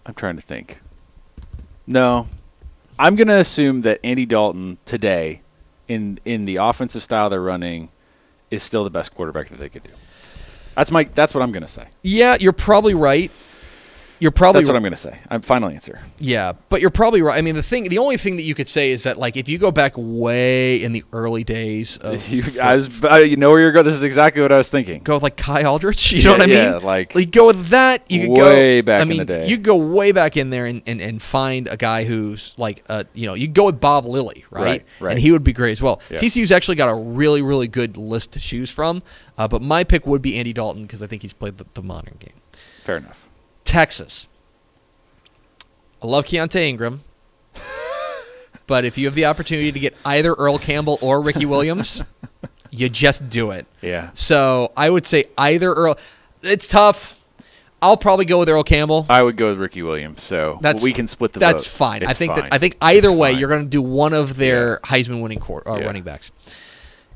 I'm 0.05 0.13
trying 0.13 0.35
to 0.35 0.41
think. 0.41 0.79
No, 1.87 2.27
I'm 2.99 3.15
going 3.15 3.27
to 3.27 3.37
assume 3.37 3.81
that 3.81 3.99
Andy 4.03 4.25
Dalton 4.25 4.77
today, 4.85 5.41
in 5.87 6.19
in 6.25 6.45
the 6.45 6.57
offensive 6.57 7.03
style 7.03 7.29
they're 7.29 7.41
running, 7.41 7.89
is 8.51 8.61
still 8.63 8.83
the 8.83 8.89
best 8.89 9.13
quarterback 9.15 9.49
that 9.49 9.57
they 9.59 9.69
could 9.69 9.83
do. 9.83 9.91
That's 10.75 10.91
my. 10.91 11.03
That's 11.05 11.33
what 11.33 11.41
I'm 11.43 11.51
going 11.51 11.63
to 11.63 11.67
say. 11.67 11.87
yeah, 12.03 12.37
you're 12.39 12.51
probably 12.53 12.93
right. 12.93 13.31
You're 14.23 14.31
probably 14.31 14.61
That's 14.61 14.69
what 14.69 14.77
I'm 14.77 14.83
going 14.83 14.93
to 14.93 14.97
say. 14.97 15.19
I'm 15.29 15.41
final 15.41 15.67
answer. 15.67 15.99
Yeah, 16.17 16.53
but 16.69 16.79
you're 16.79 16.91
probably 16.91 17.21
right. 17.21 17.37
I 17.37 17.41
mean, 17.41 17.55
the 17.55 17.61
thing, 17.61 17.89
the 17.89 17.97
only 17.97 18.15
thing 18.15 18.37
that 18.37 18.43
you 18.43 18.55
could 18.55 18.69
say 18.69 18.91
is 18.91 19.03
that 19.03 19.17
like 19.17 19.35
if 19.35 19.49
you 19.49 19.57
go 19.57 19.69
back 19.69 19.91
way 19.97 20.81
in 20.81 20.93
the 20.93 21.03
early 21.11 21.43
days 21.43 21.97
of 22.01 22.25
You, 22.29 22.41
I 22.61 22.75
was, 22.75 23.03
uh, 23.03 23.15
you 23.17 23.35
know 23.35 23.49
where 23.49 23.59
you're 23.59 23.73
going. 23.73 23.83
This 23.83 23.95
is 23.95 24.03
exactly 24.05 24.41
what 24.41 24.53
I 24.53 24.57
was 24.57 24.69
thinking. 24.69 25.03
go 25.03 25.15
with 25.15 25.23
like 25.23 25.35
Ki 25.35 25.65
Aldrich. 25.65 26.13
You 26.13 26.23
know 26.23 26.31
what 26.31 26.43
I 26.43 26.45
mean? 26.45 26.55
yeah, 26.55 26.75
like- 26.77 27.13
you 27.15 27.25
go 27.25 27.47
with 27.47 27.67
that. 27.67 28.09
You 28.09 28.21
could 28.21 28.37
go 28.37 28.45
Way 28.45 28.79
go 28.81 28.85
back 28.85 28.99
I 28.99 29.01
in 29.01 29.07
the 29.09 29.15
mean, 29.17 29.25
day. 29.25 29.47
You 29.49 29.57
could 29.57 29.65
go 29.65 29.75
way 29.75 30.13
back 30.13 30.37
in 30.37 30.51
there 30.51 30.67
and, 30.67 30.81
and, 30.85 31.01
and 31.01 31.21
find 31.21 31.67
a 31.67 31.75
guy 31.75 32.05
who's 32.05 32.53
like, 32.55 32.81
uh, 32.87 33.03
you 33.13 33.27
know, 33.27 33.33
you 33.33 33.49
go 33.49 33.65
with 33.65 33.81
Bob 33.81 34.05
Lilly, 34.05 34.45
right? 34.49 34.63
Right, 34.63 34.85
right. 35.01 35.11
And 35.11 35.19
he 35.19 35.33
would 35.33 35.43
be 35.43 35.51
great 35.51 35.73
as 35.73 35.81
well. 35.81 35.99
Yeah. 36.09 36.19
TCU's 36.19 36.53
actually 36.53 36.75
got 36.75 36.87
a 36.87 36.95
really, 36.95 37.41
really 37.41 37.67
good 37.67 37.97
list 37.97 38.31
to 38.33 38.39
choose 38.39 38.71
from. 38.71 39.03
Uh, 39.37 39.49
but 39.49 39.61
my 39.61 39.83
pick 39.83 40.07
would 40.07 40.21
be 40.21 40.37
Andy 40.39 40.53
Dalton 40.53 40.83
because 40.83 41.01
I 41.03 41.07
think 41.07 41.23
he's 41.23 41.33
played 41.33 41.57
the, 41.57 41.65
the 41.73 41.81
modern 41.83 42.15
game. 42.21 42.35
Fair 42.85 42.95
enough. 42.95 43.27
Texas. 43.73 44.27
I 46.01 46.05
love 46.05 46.25
Keaontay 46.25 46.67
Ingram. 46.69 47.01
but 48.67 48.85
if 48.85 48.99
you 48.99 49.07
have 49.07 49.15
the 49.15 49.25
opportunity 49.25 49.71
to 49.71 49.79
get 49.79 49.95
either 50.05 50.33
Earl 50.33 50.59
Campbell 50.59 50.99
or 51.01 51.21
Ricky 51.21 51.47
Williams, 51.47 52.03
you 52.69 52.87
just 52.87 53.29
do 53.31 53.49
it. 53.49 53.65
Yeah. 53.81 54.11
So 54.13 54.71
I 54.77 54.91
would 54.91 55.07
say 55.07 55.25
either 55.39 55.73
Earl. 55.73 55.97
It's 56.43 56.67
tough. 56.67 57.19
I'll 57.81 57.97
probably 57.97 58.25
go 58.25 58.37
with 58.39 58.47
Earl 58.47 58.63
Campbell. 58.63 59.07
I 59.09 59.23
would 59.23 59.37
go 59.37 59.49
with 59.49 59.57
Ricky 59.57 59.81
Williams. 59.81 60.21
So 60.21 60.59
That's 60.61 60.83
we 60.83 60.93
can 60.93 61.07
split 61.07 61.33
the 61.33 61.39
That's 61.39 61.65
vote. 61.65 61.77
fine. 61.77 62.05
I 62.05 62.13
think 62.13 62.33
fine. 62.33 62.43
that 62.43 62.53
I 62.53 62.59
think 62.59 62.77
either 62.79 63.09
It's 63.09 63.17
way 63.17 63.31
fine. 63.31 63.39
you're 63.39 63.49
going 63.49 63.63
to 63.63 63.69
do 63.69 63.81
one 63.81 64.13
of 64.13 64.37
their 64.37 64.79
Heisman 64.85 65.21
winning 65.21 65.39
court, 65.39 65.65
uh, 65.65 65.77
Yeah. 65.79 65.85
running 65.85 66.03
backs. 66.03 66.31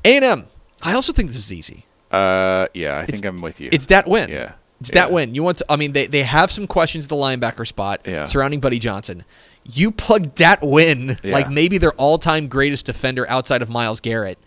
A 0.04 0.16
and 0.16 0.24
M. 0.24 0.46
I 0.82 0.94
also 0.94 1.12
think 1.12 1.28
this 1.28 1.38
is 1.38 1.52
easy. 1.52 1.84
Uh, 2.10 2.66
yeah, 2.74 2.96
I 2.96 3.02
It's- 3.04 3.10
think 3.10 3.24
I'm 3.26 3.40
with 3.40 3.60
you. 3.60 3.68
It's 3.70 3.86
Dat 3.86 4.06
Nguyen. 4.06 4.28
Yeah. 4.28 4.52
It's 4.80 4.90
Yeah. 4.94 5.02
Dat 5.06 5.10
Nguyen. 5.10 5.34
You 5.34 5.42
want 5.42 5.58
to? 5.58 5.66
I 5.68 5.76
mean, 5.76 5.92
they 5.92 6.06
they 6.06 6.22
have 6.22 6.50
some 6.50 6.66
questions 6.66 7.06
at 7.06 7.08
the 7.08 7.16
linebacker 7.16 7.66
spot 7.66 8.00
Yeah. 8.06 8.26
surrounding 8.26 8.60
Buddy 8.60 8.78
Johnson. 8.78 9.24
You 9.64 9.90
plug 9.90 10.34
Dat 10.34 10.60
Nguyen, 10.62 11.18
Yeah. 11.22 11.32
like 11.34 11.50
maybe 11.50 11.78
their 11.78 11.92
all-time 11.92 12.46
greatest 12.48 12.86
defender 12.86 13.28
outside 13.28 13.60
of 13.60 13.68
Myles 13.68 14.00
Garrett, 14.00 14.38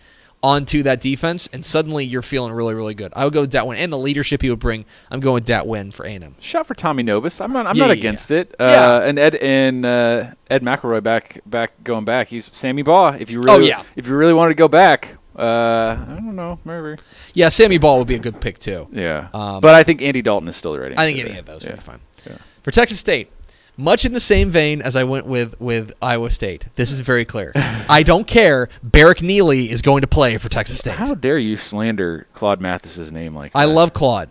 onto 0.43 0.81
that 0.81 0.99
defense, 0.99 1.47
and 1.53 1.63
suddenly 1.63 2.03
you're 2.03 2.23
feeling 2.23 2.51
really, 2.51 2.73
really 2.73 2.95
good. 2.95 3.13
I 3.15 3.25
would 3.25 3.33
go 3.33 3.41
with 3.41 3.51
Dat 3.51 3.65
Nguyen, 3.65 3.77
and 3.77 3.93
the 3.93 3.97
leadership 3.99 4.41
he 4.41 4.49
would 4.49 4.57
bring. 4.59 4.85
I'm 5.11 5.19
going 5.19 5.35
with 5.35 5.45
Dat 5.45 5.65
Nguyen 5.65 5.93
for 5.93 6.03
A&M. 6.05 6.33
Shot 6.39 6.65
for 6.65 6.73
Tommy 6.73 7.03
Nobis. 7.03 7.39
I'm 7.39 7.53
not. 7.53 7.67
I'm 7.67 7.75
Yeah, 7.75 7.87
not 7.87 7.95
yeah, 7.97 7.99
against 7.99 8.31
yeah. 8.31 8.37
it. 8.39 8.55
Uh, 8.59 8.65
Yeah. 8.67 9.01
And 9.07 9.19
Ed 9.19 9.35
and 9.35 9.85
uh, 9.85 10.23
Ed 10.49 10.63
McElroy 10.63 11.03
back 11.03 11.41
back 11.45 11.83
going 11.83 12.05
back. 12.05 12.29
He's 12.29 12.45
Sammy 12.45 12.81
Baugh. 12.81 13.15
If 13.19 13.29
you 13.29 13.39
Oh, 13.47 13.53
really, 13.57 13.67
yeah. 13.67 13.83
If 13.95 14.07
you 14.07 14.15
really 14.15 14.33
wanted 14.33 14.49
to 14.51 14.55
go 14.57 14.67
back, 14.67 15.17
uh, 15.37 15.41
I 15.41 16.05
don't 16.15 16.35
know, 16.35 16.59
maybe. 16.65 17.01
Yeah, 17.33 17.49
Sammy 17.49 17.77
Baugh 17.77 17.97
would 17.97 18.07
be 18.07 18.15
a 18.15 18.19
good 18.19 18.39
pick 18.41 18.59
too. 18.59 18.87
Yeah. 18.91 19.29
Um, 19.33 19.61
but 19.61 19.75
I 19.75 19.83
think 19.83 20.01
Andy 20.01 20.21
Dalton 20.21 20.47
is 20.49 20.55
still 20.55 20.73
the 20.73 20.79
right 20.81 20.91
answer. 20.91 21.01
I 21.01 21.05
think 21.13 21.19
any 21.27 21.37
of 21.39 21.45
those 21.45 21.63
Yeah. 21.63 21.71
would 21.71 21.77
be 21.79 21.83
fine. 21.83 21.99
Yeah. 22.27 22.37
For 22.63 22.71
Texas 22.71 22.99
State, 22.99 23.31
much 23.77 24.05
in 24.05 24.13
the 24.13 24.19
same 24.19 24.51
vein 24.51 24.81
as 24.81 24.95
I 24.95 25.03
went 25.05 25.25
with 25.25 25.59
with 25.59 25.93
Iowa 26.01 26.29
State. 26.29 26.65
This 26.75 26.91
is 26.91 26.99
very 26.99 27.25
clear. 27.25 27.51
I 27.55 28.03
don't 28.03 28.27
care. 28.27 28.69
Barrick 28.83 29.19
Nealy 29.19 29.69
is 29.69 29.81
going 29.81 30.01
to 30.01 30.07
play 30.07 30.37
for 30.37 30.49
Texas 30.49 30.79
State. 30.79 30.93
How 30.95 31.13
dare 31.15 31.37
you 31.37 31.57
slander 31.57 32.27
Claude 32.33 32.59
Mathis's 32.61 33.11
name 33.11 33.33
like 33.33 33.53
that? 33.53 33.59
I 33.59 33.65
love 33.65 33.93
Claude. 33.93 34.29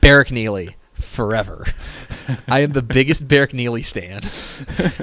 Barrick 0.00 0.28
Nealy 0.28 0.74
forever. 0.94 1.66
I 2.48 2.60
am 2.60 2.72
the 2.72 2.82
biggest 2.82 3.28
Barrick 3.28 3.52
Nealy 3.52 3.84
stan. 3.84 4.22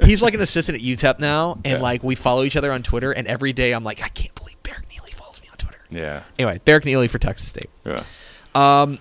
He's 0.04 0.22
like 0.22 0.34
an 0.34 0.40
assistant 0.40 0.76
at 0.78 0.84
UTEP 0.84 1.18
now, 1.18 1.52
and 1.64 1.78
Yeah. 1.78 1.80
like 1.80 2.02
we 2.02 2.14
follow 2.14 2.42
each 2.44 2.56
other 2.56 2.72
on 2.72 2.82
Twitter, 2.82 3.12
and 3.12 3.26
every 3.26 3.52
day 3.52 3.72
I'm 3.72 3.84
like, 3.84 4.02
I 4.02 4.08
can't 4.08 4.34
believe 4.34 4.62
Barrick 4.62 4.88
Nealy 4.88 5.14
follows 5.14 5.40
me 5.42 5.48
on 5.50 5.56
Twitter. 5.56 5.78
Yeah. 5.96 6.22
Anyway, 6.38 6.60
Derek 6.64 6.84
Nealy 6.84 7.08
for 7.08 7.18
Texas 7.18 7.48
State. 7.48 7.70
Yeah. 7.84 8.02
Um, 8.54 8.98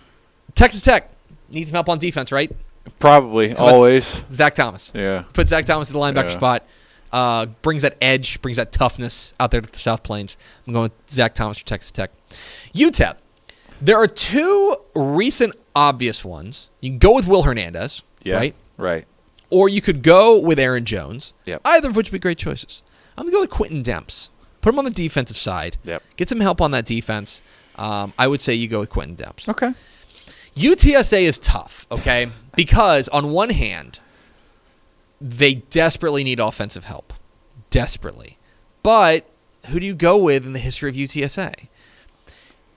Texas 0.55 0.81
Tech 0.81 1.11
needs 1.49 1.69
some 1.69 1.73
help 1.75 1.89
on 1.89 1.99
defense, 1.99 2.31
right? 2.31 2.51
Probably. 2.99 3.53
Always. 3.55 4.23
Zach 4.31 4.55
Thomas. 4.55 4.91
Yeah. 4.95 5.23
Put 5.33 5.47
Zach 5.49 5.65
Thomas 5.65 5.89
in 5.89 5.93
the 5.93 5.99
linebacker 5.99 6.29
Yeah. 6.29 6.37
spot. 6.37 6.63
Uh, 7.11 7.45
brings 7.61 7.81
that 7.81 7.95
edge, 8.01 8.41
brings 8.41 8.57
that 8.57 8.71
toughness 8.71 9.33
out 9.39 9.51
there 9.51 9.61
to 9.61 9.71
the 9.71 9.77
South 9.79 10.03
Plains. 10.03 10.35
I'm 10.67 10.73
going 10.73 10.83
with 10.83 11.09
Zach 11.09 11.33
Thomas 11.33 11.57
for 11.57 11.65
Texas 11.65 11.91
Tech. 11.91 12.11
UTEP. 12.73 13.17
There 13.81 13.97
are 13.97 14.07
two 14.07 14.75
recent 14.95 15.53
obvious 15.75 16.25
ones. 16.25 16.69
You 16.81 16.89
can 16.91 16.99
go 16.99 17.13
with 17.15 17.27
Will 17.27 17.43
Hernandez, 17.43 18.01
Yeah. 18.23 18.35
right? 18.35 18.55
Right. 18.77 19.05
Or 19.49 19.69
you 19.69 19.81
could 19.81 20.01
go 20.03 20.39
with 20.39 20.59
Aaron 20.59 20.83
Jones. 20.85 21.33
Yep. 21.45 21.61
Either 21.65 21.89
of 21.89 21.95
which 21.95 22.07
would 22.07 22.13
be 22.13 22.19
great 22.19 22.37
choices. 22.37 22.81
I'm 23.17 23.23
going 23.23 23.31
to 23.31 23.35
go 23.37 23.41
with 23.41 23.49
Quentin 23.49 23.83
Demps. 23.83 24.29
Put 24.65 24.73
him 24.73 24.79
on 24.79 24.85
the 24.85 24.89
defensive 24.89 25.37
side. 25.37 25.77
Yep. 25.83 26.01
Get 26.17 26.27
some 26.27 26.39
help 26.39 26.59
on 26.59 26.71
that 26.71 26.87
defense. 26.87 27.43
Um, 27.75 28.13
I 28.17 28.25
would 28.25 28.41
say 28.41 28.55
you 28.55 28.67
go 28.67 28.79
with 28.79 28.89
Quentin 28.89 29.15
Demps. 29.15 29.47
Okay. 29.47 29.69
UTSA 30.55 31.21
is 31.21 31.37
tough, 31.37 31.85
okay? 31.91 32.29
because 32.55 33.07
on 33.09 33.29
one 33.29 33.51
hand, 33.51 33.99
they 35.21 35.53
desperately 35.53 36.23
need 36.23 36.39
offensive 36.39 36.85
help, 36.85 37.13
desperately. 37.69 38.39
But 38.81 39.29
who 39.67 39.79
do 39.79 39.85
you 39.85 39.93
go 39.93 40.17
with 40.17 40.47
in 40.47 40.53
the 40.53 40.59
history 40.59 40.89
of 40.89 40.95
UTSA? 40.95 41.67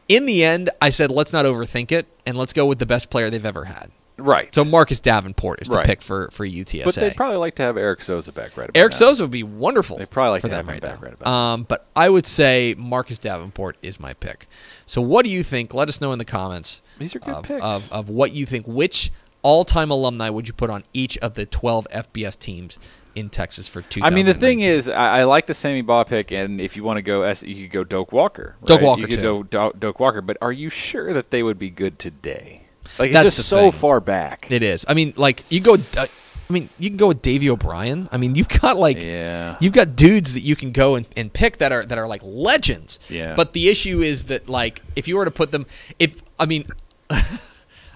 In 0.09 0.27
the 0.27 0.45
end, 0.45 0.69
I 0.83 0.91
said 0.91 1.11
let's 1.11 1.33
not 1.33 1.47
overthink 1.47 1.91
it 1.91 2.07
and 2.27 2.37
let's 2.37 2.53
go 2.53 2.67
with 2.67 2.81
the 2.81 2.85
best 2.85 3.09
player 3.09 3.31
they've 3.31 3.43
ever 3.47 3.65
had. 3.65 3.91
Right. 4.19 4.53
So 4.55 4.65
Marcus 4.65 5.01
Davenport 5.01 5.63
is 5.63 5.69
the 5.69 5.77
Right. 5.77 5.87
pick 5.87 6.03
for 6.03 6.29
for 6.33 6.45
UTSA. 6.45 6.85
but 6.85 6.95
they'd 6.97 7.17
probably 7.17 7.37
like 7.37 7.55
to 7.57 7.63
have 7.63 7.77
Eric 7.77 8.01
Soza 8.01 8.35
back 8.35 8.57
right 8.57 8.69
about 8.69 8.77
Eric 8.77 8.93
now. 8.93 8.99
Soza 8.99 9.21
would 9.23 9.31
be 9.31 9.43
wonderful. 9.45 9.97
They'd 9.99 10.11
probably 10.11 10.31
like 10.33 10.41
for 10.43 10.49
to 10.49 10.55
them 10.55 10.57
have 10.57 10.67
him 10.67 10.73
right 10.75 10.83
back 10.83 11.01
now. 11.01 11.05
right 11.07 11.15
about 11.15 11.33
Um, 11.33 11.63
but 11.63 11.87
I 11.95 12.09
would 12.09 12.27
say 12.27 12.75
Marcus 12.77 13.19
Davenport 13.19 13.77
is 13.83 14.01
my 14.01 14.15
pick. 14.15 14.49
So 14.87 15.01
what 15.01 15.25
do 15.25 15.31
you 15.31 15.43
think? 15.43 15.73
Let 15.73 15.89
us 15.89 16.01
know 16.01 16.13
in 16.13 16.19
the 16.19 16.25
comments. 16.25 16.81
These 16.99 17.15
are 17.15 17.21
good 17.21 17.35
of, 17.35 17.45
picks. 17.45 17.63
Of, 17.63 17.93
of 17.93 18.09
what 18.09 18.33
you 18.33 18.45
think. 18.45 18.67
Which 18.67 19.11
all-time 19.43 19.91
alumni 19.91 20.29
would 20.31 20.49
you 20.49 20.53
put 20.55 20.69
on 20.69 20.83
each 20.93 21.17
of 21.19 21.35
the 21.35 21.47
12 21.47 21.87
FBS 21.93 22.37
teams 22.37 22.77
in 23.15 23.31
Texas 23.31 23.69
for 23.69 23.83
two? 23.83 24.01
I 24.03 24.11
mean, 24.11 24.27
the 24.27 24.35
thing 24.35 24.61
is, 24.61 24.89
I, 24.89 25.21
I 25.21 25.25
like 25.25 25.47
the 25.47 25.55
Sammy 25.55 25.83
Baugh 25.83 26.03
pick, 26.03 26.33
and 26.33 26.61
if 26.61 26.77
you 26.77 26.83
want 26.83 26.97
to 26.97 27.03
go, 27.03 27.23
S, 27.23 27.45
you 27.45 27.63
could 27.69 27.73
go 27.73 27.85
Doak 27.85 28.11
Walker. 28.11 28.57
Doak 28.65 28.81
right? 28.81 28.85
Walker, 28.87 29.01
You 29.03 29.07
could 29.07 29.17
too. 29.21 29.23
go 29.23 29.71
Do- 29.71 29.79
Doak 29.79 30.01
Walker, 30.01 30.21
but 30.23 30.37
are 30.43 30.51
you 30.53 30.71
sure 30.71 31.13
that 31.13 31.31
they 31.31 31.45
would 31.45 31.59
be 31.59 31.71
good 31.71 32.01
today? 32.01 32.63
Like, 32.99 33.11
it's 33.11 33.15
That's 33.23 33.37
just 33.37 33.49
so 33.49 33.71
thing. 33.71 33.81
far 33.81 34.01
back. 34.01 34.51
it 34.51 34.63
is. 34.63 34.85
I 34.89 34.95
mean, 34.95 35.13
like 35.17 35.45
you 35.51 35.61
go. 35.61 35.75
Uh, 35.97 36.07
I 36.51 36.53
mean, 36.53 36.71
you 36.79 36.89
can 36.89 36.97
go 36.97 37.09
with 37.09 37.21
Davey 37.21 37.51
O'Brien. 37.51 38.09
I 38.11 38.17
mean, 38.17 38.35
you've 38.35 38.49
got 38.49 38.77
like 38.79 38.99
yeah. 39.01 39.57
You've 39.61 39.75
got 39.75 39.95
dudes 39.97 40.33
that 40.35 40.41
you 40.41 40.57
can 40.57 40.73
go 40.73 40.95
and, 40.95 41.07
and 41.17 41.31
pick 41.33 41.59
that 41.59 41.73
are 41.73 41.85
that 41.85 41.99
are 41.99 42.07
like 42.09 42.23
legends. 42.25 42.99
Yeah. 43.11 43.35
But 43.35 43.53
the 43.53 43.69
issue 43.69 44.01
is 44.01 44.27
that 44.29 44.49
like 44.49 44.81
if 44.97 45.07
you 45.09 45.17
were 45.19 45.25
to 45.27 45.31
put 45.31 45.51
them, 45.53 45.67
if 45.99 46.23
I 46.41 46.47
mean, 46.47 46.67
I'm 47.11 47.21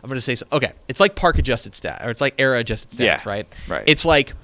going 0.02 0.14
to 0.16 0.20
say 0.20 0.34
so, 0.34 0.44
okay, 0.52 0.72
it's 0.88 1.00
like 1.00 1.14
park 1.16 1.38
adjusted 1.38 1.74
stat 1.74 2.02
or 2.04 2.10
it's 2.10 2.20
like 2.20 2.34
era 2.38 2.58
adjusted 2.58 2.98
stats, 2.98 3.04
Yeah, 3.04 3.20
right? 3.24 3.46
right. 3.68 3.84
It's 3.86 4.04
like 4.04 4.34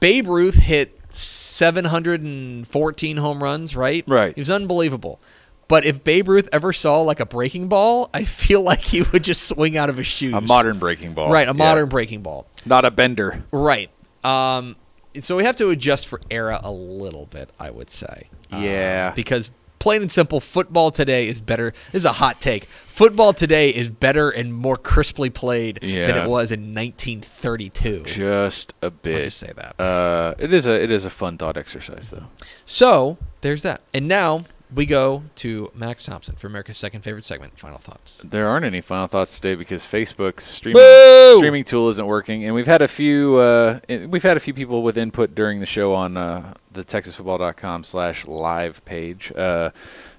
Babe 0.00 0.26
Ruth 0.28 0.56
hit 0.56 0.98
714 1.10 3.16
home 3.16 3.42
runs, 3.42 3.76
right? 3.76 4.04
Right. 4.06 4.34
He 4.34 4.40
was 4.40 4.50
unbelievable. 4.50 5.20
But 5.70 5.84
if 5.86 6.02
Babe 6.04 6.28
Ruth 6.28 6.48
ever 6.52 6.72
saw 6.72 7.00
like 7.02 7.20
a 7.20 7.24
breaking 7.26 7.68
ball, 7.68 8.10
I 8.12 8.24
feel 8.24 8.60
like 8.60 8.80
he 8.80 9.02
would 9.02 9.22
just 9.24 9.44
swing 9.48 9.78
out 9.78 9.88
of 9.88 9.96
his 9.96 10.06
shoes. 10.08 10.34
a 10.34 10.40
modern 10.42 10.78
breaking 10.80 11.14
ball. 11.14 11.30
right? 11.30 11.44
A 11.46 11.52
Yeah. 11.52 11.64
modern 11.64 11.88
breaking 11.88 12.22
ball. 12.22 12.46
Not 12.66 12.84
a 12.84 12.90
bender. 12.90 13.44
Right. 13.52 13.88
Um, 14.24 14.74
so 15.20 15.36
we 15.36 15.44
have 15.44 15.56
to 15.56 15.70
adjust 15.70 16.06
for 16.08 16.20
era 16.30 16.60
a 16.62 16.70
little 16.72 17.26
bit, 17.26 17.50
I 17.58 17.70
would 17.70 17.88
say. 17.88 18.24
Yeah. 18.52 19.10
Uh, 19.12 19.14
because 19.14 19.50
plain 19.78 20.02
and 20.02 20.10
simple, 20.12 20.40
football 20.40 20.90
today 20.90 21.26
is 21.28 21.40
better. 21.40 21.72
This 21.92 22.00
is 22.02 22.04
a 22.04 22.12
hot 22.12 22.40
take. 22.40 22.64
Football 22.86 23.32
today 23.32 23.70
is 23.70 23.90
better 23.90 24.28
and 24.28 24.52
more 24.52 24.76
crisply 24.76 25.30
played 25.30 25.78
than 25.80 26.16
it 26.16 26.28
was 26.28 26.50
in 26.52 26.74
1932. 26.74 28.02
Just 28.06 28.74
a 28.82 28.90
bit. 28.90 29.24
just 29.26 29.38
say 29.38 29.52
that. 29.56 29.80
Uh, 29.80 30.34
it 30.38 30.52
is 30.52 30.66
a 30.66 30.72
it 30.82 30.90
is 30.90 31.04
a 31.04 31.10
fun 31.10 31.38
thought 31.38 31.56
exercise 31.56 32.10
though. 32.10 32.24
so 32.66 33.16
there's 33.40 33.62
that. 33.62 33.80
And 33.94 34.06
now 34.08 34.44
we 34.74 34.86
go 34.86 35.24
to 35.36 35.70
Max 35.74 36.02
Thompson 36.04 36.36
for 36.36 36.46
America's 36.46 36.78
second 36.78 37.02
favorite 37.02 37.24
segment. 37.24 37.58
Final 37.58 37.78
thoughts. 37.78 38.20
There 38.22 38.46
aren't 38.46 38.64
any 38.64 38.80
final 38.80 39.06
thoughts 39.06 39.38
today 39.38 39.54
because 39.54 39.84
Facebook's 39.84 40.44
streaming 40.44 40.82
Boo! 40.82 41.38
streaming 41.38 41.64
tool 41.64 41.88
isn't 41.88 42.06
working, 42.06 42.44
and 42.44 42.54
we've 42.54 42.66
had 42.66 42.82
a 42.82 42.88
few 42.88 43.36
uh, 43.36 43.80
we've 44.08 44.22
had 44.22 44.36
a 44.36 44.40
few 44.40 44.54
people 44.54 44.82
with 44.82 44.96
input 44.96 45.34
during 45.34 45.60
the 45.60 45.66
show 45.66 45.94
on 45.94 46.16
uh, 46.16 46.54
the 46.72 46.84
TexasFootball.com 46.84 47.84
slash 47.84 48.26
live 48.26 48.84
page. 48.84 49.32
Uh, 49.32 49.70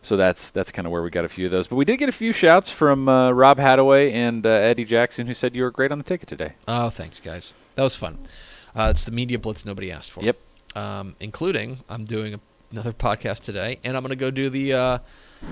so 0.01 0.17
that's 0.17 0.51
that's 0.51 0.71
kind 0.71 0.85
of 0.85 0.91
where 0.91 1.03
we 1.03 1.09
got 1.09 1.25
a 1.25 1.29
few 1.29 1.45
of 1.45 1.51
those. 1.51 1.67
But 1.67 1.75
we 1.75 1.85
did 1.85 1.97
get 1.97 2.09
a 2.09 2.13
few 2.13 2.33
shouts 2.33 2.71
from 2.71 3.07
uh, 3.07 3.31
Rob 3.31 3.57
Hadaway 3.57 4.11
and 4.11 4.45
uh, 4.45 4.49
Eddie 4.49 4.85
Jackson, 4.85 5.27
who 5.27 5.33
said 5.33 5.55
you 5.55 5.63
were 5.63 5.71
great 5.71 5.91
on 5.91 5.97
the 5.97 6.03
ticket 6.03 6.27
today. 6.27 6.53
Oh, 6.67 6.89
thanks, 6.89 7.19
guys. 7.19 7.53
That 7.75 7.83
was 7.83 7.95
fun. 7.95 8.17
Uh, 8.75 8.91
it's 8.93 9.05
the 9.05 9.11
media 9.11 9.39
blitz 9.39 9.65
nobody 9.65 9.91
asked 9.91 10.11
for. 10.11 10.23
Yep. 10.23 10.37
Um, 10.75 11.15
including 11.19 11.79
I'm 11.89 12.05
doing 12.05 12.33
a, 12.33 12.39
another 12.71 12.93
podcast 12.93 13.39
today, 13.41 13.79
and 13.83 13.95
I'm 13.95 14.03
going 14.03 14.09
to 14.11 14.15
go 14.15 14.31
do 14.31 14.49
the 14.49 14.73
uh, 14.73 14.97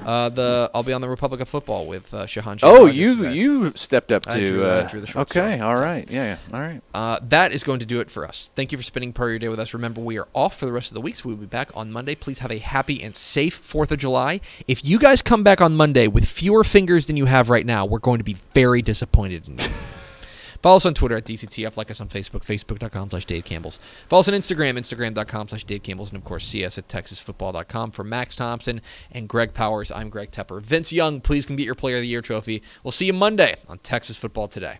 uh, 0.06 0.30
the 0.30 0.70
I'll 0.74 0.84
be 0.84 0.94
on 0.94 1.02
the 1.02 1.10
Republic 1.10 1.42
of 1.42 1.50
Football 1.50 1.88
with 1.88 2.14
uh, 2.14 2.26
Shahan. 2.26 2.60
Oh, 2.64 2.82
Rogers 2.86 2.98
you 2.98 3.16
today. 3.18 3.34
you 3.34 3.74
stepped 3.76 4.12
up 4.12 4.24
to 4.24 4.32
I 4.32 4.46
drew- 4.46 4.64
I 4.64 4.68
uh, 4.70 4.88
drew 4.88 5.02
the 5.02 5.08
short 5.08 5.30
okay, 5.32 5.60
all 5.60 5.76
so. 5.76 5.82
right, 5.82 6.10
yeah, 6.10 6.38
yeah, 6.52 6.56
all 6.56 6.62
right. 6.62 6.82
Uh, 6.94 7.20
that 7.30 7.52
is 7.52 7.64
going 7.64 7.80
to 7.80 7.86
do 7.86 8.00
it 8.00 8.12
for 8.12 8.28
us. 8.28 8.50
Thank 8.56 8.72
you 8.72 8.78
for 8.78 8.84
spending 8.84 9.14
part 9.14 9.30
of 9.30 9.32
your 9.34 9.40
day 9.40 9.50
with 9.50 9.60
us. 9.60 9.74
Remember, 9.74 10.00
we 10.02 10.18
are 10.20 10.28
off 10.34 10.58
for 10.60 10.66
the 10.66 10.72
rest 10.72 10.92
of 10.92 10.96
the 10.96 11.02
week, 11.02 11.16
so 11.18 11.28
we'll 11.30 11.38
be 11.38 11.46
back 11.46 11.70
on 11.76 11.92
Monday. 11.92 12.16
Please 12.16 12.40
have 12.40 12.52
a 12.52 12.60
happy 12.60 13.02
and 13.02 13.16
safe 13.16 13.56
Fourth 13.56 13.92
of 13.92 13.98
July. 14.00 14.42
If 14.68 14.86
you 14.86 15.00
guys 15.00 15.22
come 15.22 15.44
back 15.44 15.60
on 15.60 15.76
Monday 15.76 16.08
with 16.08 16.26
fewer 16.28 16.64
fingers 16.64 17.08
than 17.08 17.18
you 17.18 17.26
have 17.26 17.50
right 17.50 17.66
now, 17.66 17.86
we're 17.86 18.00
going 18.00 18.20
to 18.20 18.24
be 18.24 18.38
very 18.54 18.82
disappointed 18.82 19.48
in 19.48 19.54
you. 19.60 19.66
Follow 20.62 20.78
us 20.78 20.86
on 20.86 20.94
Twitter 20.94 21.16
at 21.16 21.26
DCTF. 21.26 21.78
Like 21.78 21.92
us 21.92 22.02
on 22.02 22.10
Facebook, 22.10 22.44
facebook.com 22.44 23.10
slash 23.10 23.26
Dave 23.26 23.46
Campbell's. 23.46 23.80
Follow 24.08 24.22
us 24.22 24.28
on 24.28 24.34
Instagram, 24.34 24.78
instagram.com 24.78 25.48
slash 25.48 25.64
Dave 25.64 25.84
Campbell's. 25.84 26.10
And, 26.10 26.18
of 26.18 26.26
course, 26.26 26.48
see 26.48 26.66
us 26.66 26.78
at 26.78 26.88
texasfootball.com. 26.88 27.92
For 27.92 28.04
Max 28.04 28.36
Thompson 28.36 28.82
and 29.12 29.28
Greg 29.28 29.54
Powers, 29.54 29.92
I'm 29.92 30.10
Greg 30.10 30.32
Tepper. 30.32 30.62
Vince 30.62 30.92
Young, 30.92 31.22
please 31.22 31.46
come 31.46 31.56
get 31.56 31.66
your 31.66 31.76
Player 31.76 31.96
of 31.96 32.02
the 32.02 32.08
Year 32.08 32.22
trophy. 32.22 32.62
We'll 32.84 32.92
see 32.92 33.06
you 33.06 33.14
Monday 33.14 33.56
on 33.68 33.80
Texas 33.80 34.18
Football 34.18 34.48
Today. 34.48 34.80